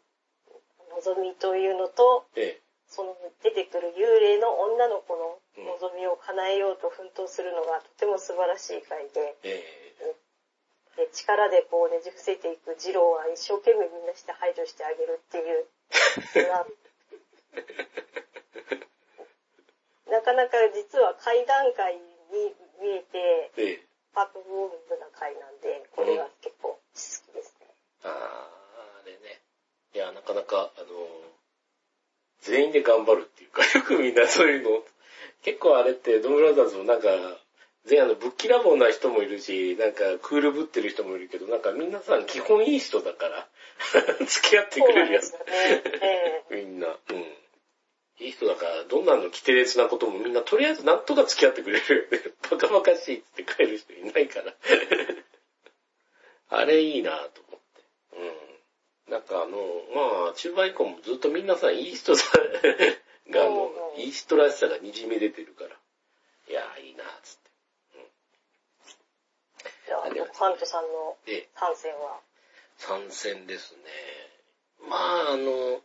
[0.97, 3.14] 望みというのと、ええその
[3.45, 9.62] 出てくる幽霊の女の子のうん望みを叶えようと奮闘するのがとても素晴らしい回で、え
[10.97, 13.20] で力でこうねじ伏せていく二郎
[13.79, 15.66] は一生懸命みんなして排除してあげるっていう、
[16.49, 16.66] な
[20.18, 22.03] なかなか実は階段階に
[22.81, 27.66] 見えて、えええパートウォーミングな回なんで、これは結構好きですね。
[28.03, 29.41] ああ、あれね。
[29.95, 30.87] いや、なかなか、あの、
[32.41, 34.83] 全員で頑張るっていうか、よくみんなそういうの、
[35.43, 37.09] 結構あれって、ドンブラザーズもなんか、
[37.87, 43.49] 全員あの、ぶっきらぼうな人もいるし、なんか、クールぶってる人もいるけど、なんか皆さん基本いい人だから、
[44.26, 45.33] 付き合ってくれるやつ。
[45.33, 45.39] ね。
[46.03, 47.16] え みんな、うん。
[48.20, 52.33] いい人だから、どんなの規定列なこともみんなとりあえずなんとか付き合ってくれるよね。
[52.51, 54.55] バカバカしいって帰る人いないから。
[56.51, 57.83] あれいいなと思って。
[59.07, 59.12] うん。
[59.12, 59.57] なんかあの、
[59.95, 62.26] まあ、中盤以降もずっと皆さんいい人さ
[63.31, 65.79] が、あのう、んいい人らしさがにじみ出てるから。
[66.49, 67.38] いやいいなつっ
[69.89, 72.20] じゃあ、ドカントさんので、参戦は。
[72.76, 73.89] 参戦ですね。
[74.84, 75.80] まあ、あの、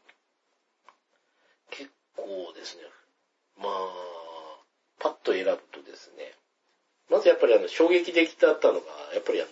[1.71, 2.83] 結構ですね、
[3.55, 4.59] まあ、
[4.99, 6.35] パッと選ぶとですね、
[7.09, 9.49] まずやっぱりあの、衝撃的だったのが、やっぱりあの、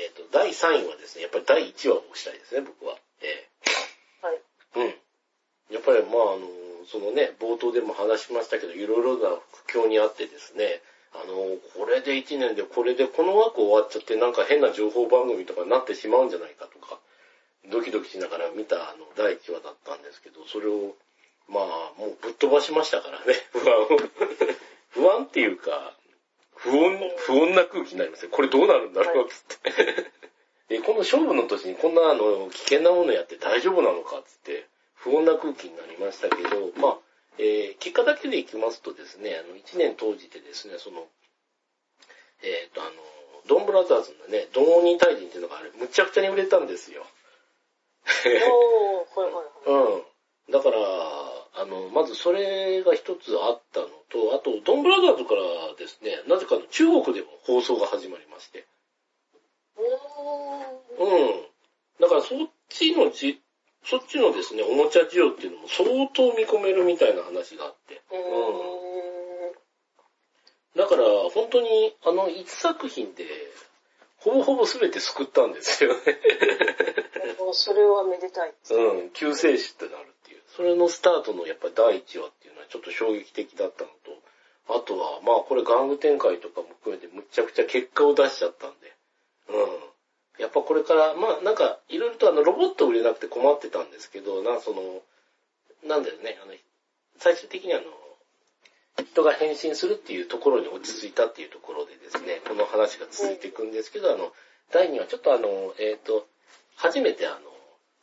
[0.00, 2.96] えっ、と、第3位はですね、やっぱり第1話を押したいですね、僕は。
[3.20, 3.48] え
[4.22, 4.40] はい。
[4.76, 5.74] えうん。
[5.76, 6.48] やっぱりまああの、
[6.88, 9.36] そのね、冒頭でも話しましたけど、いろいろな
[9.66, 10.80] 苦境にあってですね、
[11.12, 16.98] あの、これで1年で、これでこの枠終わっちゃって、なんか変な情報番組とかになってしまうんじゃないかとか、
[17.68, 20.94] ドキドキしながら見たあの、第1話だったんですけど、それを、
[21.48, 21.64] まあ、
[21.98, 23.88] もうぶっ飛ばしましたからね、 不安を。
[24.90, 25.96] 不安っていうか、
[26.54, 28.30] 不穏、不穏な空気になりますね。
[28.30, 30.10] これどうなるんだろう、つって。
[30.76, 36.98] え、この勝負の年にこんなあの、危険なものやって大丈夫なのか、つって、不穏な空気になりましたけど、まあ、
[37.40, 41.08] えー結果だけでいきますとですね、あの、1年通じてですね、その、
[42.42, 42.90] えっ、と、あの、
[43.48, 47.06] ドンブラザーズのね、ドンオニー大臣っていうのがあれ、むちゃくちゃに売れたんですよ。
[48.04, 49.96] おー、はいはいはい。
[49.96, 50.04] うん。
[50.52, 50.78] だから、
[51.54, 58.66] あの、まずそれが一つあったのと、あと、ドンブラザーズからですね、なぜかの中国でも放送が始まりまして。
[59.76, 61.08] うーん。
[61.08, 61.46] うん。
[62.00, 63.40] だからそっちのじ、
[63.84, 68.02] そっちのですね、おもちゃ需要っていうのも相当見込めるみたいな話があって。
[68.12, 68.20] え
[70.76, 71.02] だから、
[71.34, 73.24] 本当に、あの一作品で、
[74.18, 76.00] ほぼほぼ全て救ったんですよね。
[77.36, 78.74] ー、もうそれはめでたいです。
[78.74, 80.42] うん、救世主ってなるっていう。
[80.56, 88.92] それのスタートのやっぱり第1話っていうのはちょっと衝撃的だったのと、あとは、まあこれ玩具展開とかも含めてむちゃくちゃ結果を出しちゃったんで、
[89.48, 89.89] うん。
[90.38, 95.02] やっぱこれから、まあなんか、いろいろとあのロボット売れなくて困ってたんですけど、な、その、
[95.86, 96.54] なんだよね、あの、
[97.18, 97.84] 最終的にあの、
[99.04, 104.32] 人が変身するっていうところに落ち着いたっていうところでですね、この話が続いていくんですけど、あの、
[104.72, 106.26] 第2話、ちょっとあの、えっ、と、
[106.76, 107.40] 初めてあの、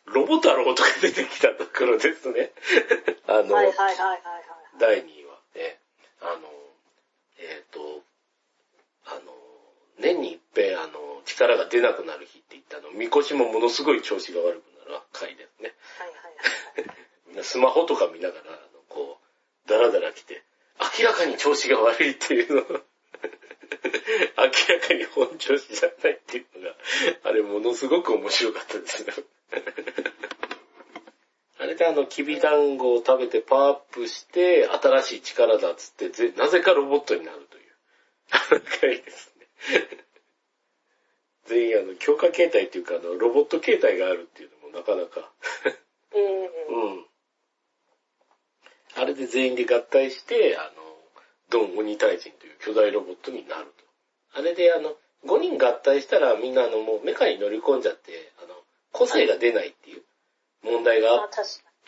[0.06, 2.52] ロボ太郎とか出てきたところですね。
[3.28, 3.56] あの。
[4.80, 5.80] 第2話、ね、
[6.22, 6.50] あの、
[7.40, 8.04] えっ、と、あの、
[10.00, 15.74] 年に一遍、あの、力が出なくなる日って言ったの、みこしもものすごい調子が悪くなる回ですね。
[15.98, 16.18] はいはい
[16.88, 16.98] はい。
[17.28, 18.58] みんなスマホとか見ながら、あの
[18.89, 19.20] こ
[19.66, 20.43] う、ダラダラ来て、
[21.00, 22.82] 明らかに調子が悪いっていうのを 明ら
[24.80, 26.76] かに本調子じゃないっていうのが、
[27.24, 29.14] あれものすごく面白かったですね。
[31.60, 37.64] あれであの、きび団子を食べてパワーアップして、新しい力だっつって、ぜなぜかロボットになるという、
[38.30, 39.37] あの回ですね。
[41.45, 45.32] 全員あの、強化形態っていうか、あの、ロボット形態があるっていうのもなかなか
[46.14, 47.05] えー、うん。
[48.95, 50.88] あれで全員で合体して、あの、
[51.49, 54.39] ドン鬼退人という巨大ロボットになると。
[54.39, 58.55] あれであの、5人合体したらみんなあの、もうメカに乗り込んじゃって、あの、
[58.91, 60.03] 個性が出ないっていう
[60.64, 61.45] 問題があまあ確か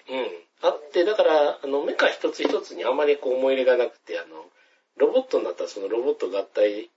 [0.09, 0.27] うん。
[0.61, 4.45] あって、だから、あの、メカ一つ一つにあまりこう思い入れがなくて、あの、
[4.97, 6.89] ロボットになったらそのロボット合体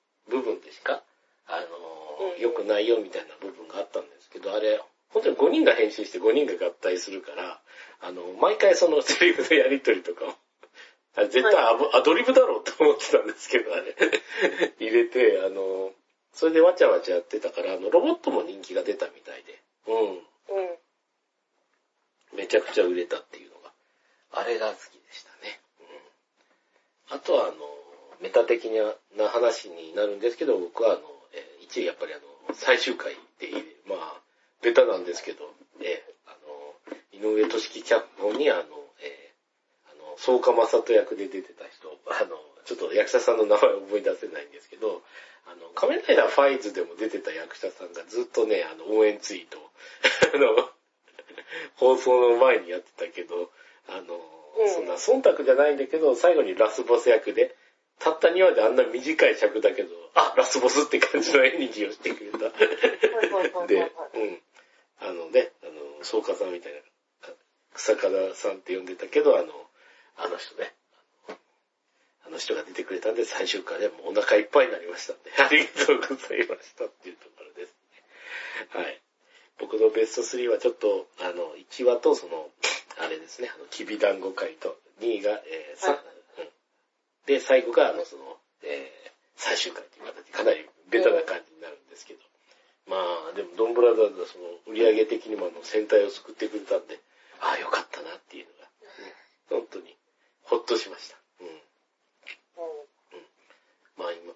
[0.72, 1.02] しか、
[1.46, 1.66] あの、
[2.34, 7.60] うん良くないよみたいな部分があったんですけど、あれ、本当に5人が変身して5人が合体するから、
[8.00, 10.34] あの、毎回そのセリフのやりとりとかを、
[11.14, 13.94] あ絶対アドリブだろうと思ってたんですけど、あれ、
[14.80, 15.92] 入れて、あの、
[16.32, 19.94] それでわちゃわちゃやってたから、あの、ロボットも人気が出たみたいで、うん。
[19.94, 20.22] に。
[20.48, 20.78] うん。
[22.38, 23.72] めちゃくちゃ売れたっていうのが、
[24.32, 25.60] あれが好きでしたね。
[27.10, 27.54] うん、あとはあの、
[28.20, 28.94] メタ的な
[29.32, 31.00] 話になるんですけど、僕はあの、
[31.32, 33.48] えー、一位やっぱりあの、最終回で、
[33.88, 34.20] まあ、
[34.60, 35.48] ベタなんですけど、
[35.80, 38.62] えー、あの、井上俊樹脚本にあの、
[39.00, 45.02] えー、あの、草加正人役で出てた人、あの、ちょっと役者さんの名前を思い出せないんですけど、
[45.46, 49.58] あの、仮面ライダーファイズでも出てた役者さんがずっとね、あの、応援ツイート
[50.34, 50.70] あの、
[51.76, 53.50] 放送の前にやってたけど、
[53.88, 54.20] あの、
[54.58, 57.54] うん、そんな忖度じゃないんだけど、最後にラスボス役で、た
[58.22, 62.38] った2話であんな短い尺だけど、あ、ラスボスって感じの演技をしてくれた。
[63.66, 64.38] で、うん。
[65.00, 66.78] あのね、あの、草加さんみたいな、
[67.74, 69.48] 草加さんって呼んでたけど、あの、
[70.16, 70.72] あの人ね、
[72.24, 77.74] あの人が出てくれたんで、最終回でもうお腹いっぱいになりましたんで、ありがとうございましたっていうところです
[78.76, 78.82] ね。
[78.82, 79.02] はい。
[79.58, 82.48] 僕のベスト3はちょっと、あの、1話とその、
[82.98, 85.42] あれですね、あの、きび団子会と、2位が、えー、3、うん。
[87.26, 92.20] で、最後が、あの、その、えー、最終回という形でかなりベタな感じになるんですけど。
[92.86, 92.96] ま
[93.30, 96.98] あ、でも、ドンブラザーズはその、売り上げ的にもあの、戦隊を救ってくれたんで、
[97.40, 98.68] ああ、よかったなっていうのが、
[99.54, 99.96] うん、本当に、
[100.42, 101.16] ほっとしました。
[101.40, 101.46] うん。
[101.46, 101.54] うん。
[103.96, 104.34] まあ今、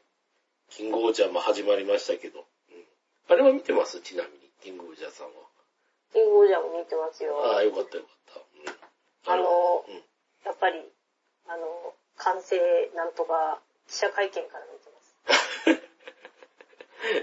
[0.70, 2.84] キングオージャーも始まりましたけど、うん。
[3.28, 4.00] あれは見てます？
[4.00, 4.46] ちなみに。
[4.62, 5.32] キングオージャーさんは。
[6.12, 7.34] キングオージャーも見てますよ。
[7.44, 9.32] ああ、よかったよかった。
[9.32, 9.94] うん、あの、うん、
[10.44, 10.82] やっぱり、
[11.46, 11.85] あの、
[12.26, 12.58] 完成
[12.96, 15.86] なんとか記者会見から見てます。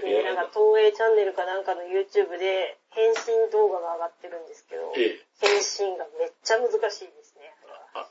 [0.00, 7.54] で、なんか東映チャンネルかなんかの YouTube で変身動画が上がってるんですけど、ええ、変身がめっちゃ難しいですね。
[7.92, 8.08] あ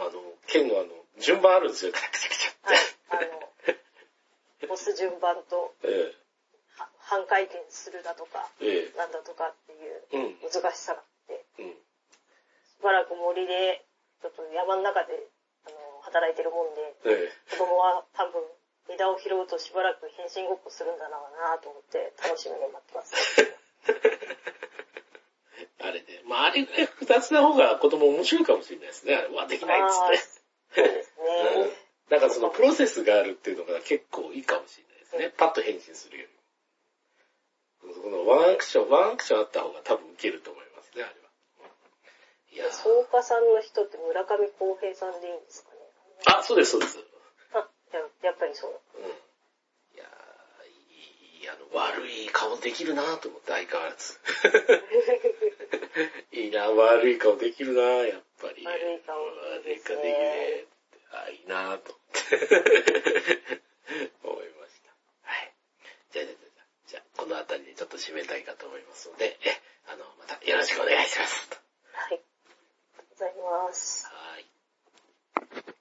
[0.00, 0.88] あの、剣のあの、
[1.18, 1.92] 順番あるんですよ。
[1.92, 2.78] はい、
[3.10, 3.16] あ
[4.62, 6.22] の、ボス順番と、 ええ。
[7.00, 11.76] 半回転するだとか、ええ、なんだとかっていう難しさがあって、うん、し
[12.82, 13.84] ばらく森で、
[14.22, 15.28] ちょっと山の中で、
[16.12, 18.44] 働いてるもんで、ええ、子供は多分、
[18.88, 21.16] 枝を拾うとしばらく変身ごっこするんだな
[21.62, 23.14] と思って楽しみに待ってます。
[25.80, 29.16] あれで、まああれぐらい複雑な方が子供面白いかもしれないですね。
[29.16, 30.16] あれはできないっつって。
[30.74, 31.24] そうですね、
[31.56, 31.72] うん。
[32.10, 35.30] なんかそのプロセスがあるっていうのが結構いいかもしれないですね。
[35.36, 36.32] パッと変身するより。
[38.02, 41.22] このワンアクション、ワンアクションあった方が多分受けると思いますね、あれは。
[42.52, 45.70] いや草加さんの人って村上康平さんでいいんですか？
[45.70, 45.71] ね
[46.26, 46.98] あ、そうです、そうです。
[47.54, 48.80] あ、じゃあ、やっぱりそう。
[48.98, 49.06] うん。
[49.06, 49.10] い
[49.96, 50.04] や
[51.40, 54.18] いい、あの、悪い顔できるなと思って、相変わらず。
[56.32, 58.64] いいな、悪い顔できるなやっぱり。
[58.64, 59.52] 悪い顔できる、ね。
[59.58, 60.66] 悪い顔できるね。
[61.12, 62.04] あ、いいなと思っ
[63.50, 63.62] て。
[64.46, 64.90] いました。
[65.22, 65.52] はい。
[66.12, 66.38] じゃあ、じゃあ、
[66.88, 71.50] じゃあ、この辺りにちょっと締めたいかと思いますので、え、あの、またよろしくお願いします。
[71.92, 72.20] はい。
[72.20, 74.06] ありがとうございます。
[74.06, 74.46] はい。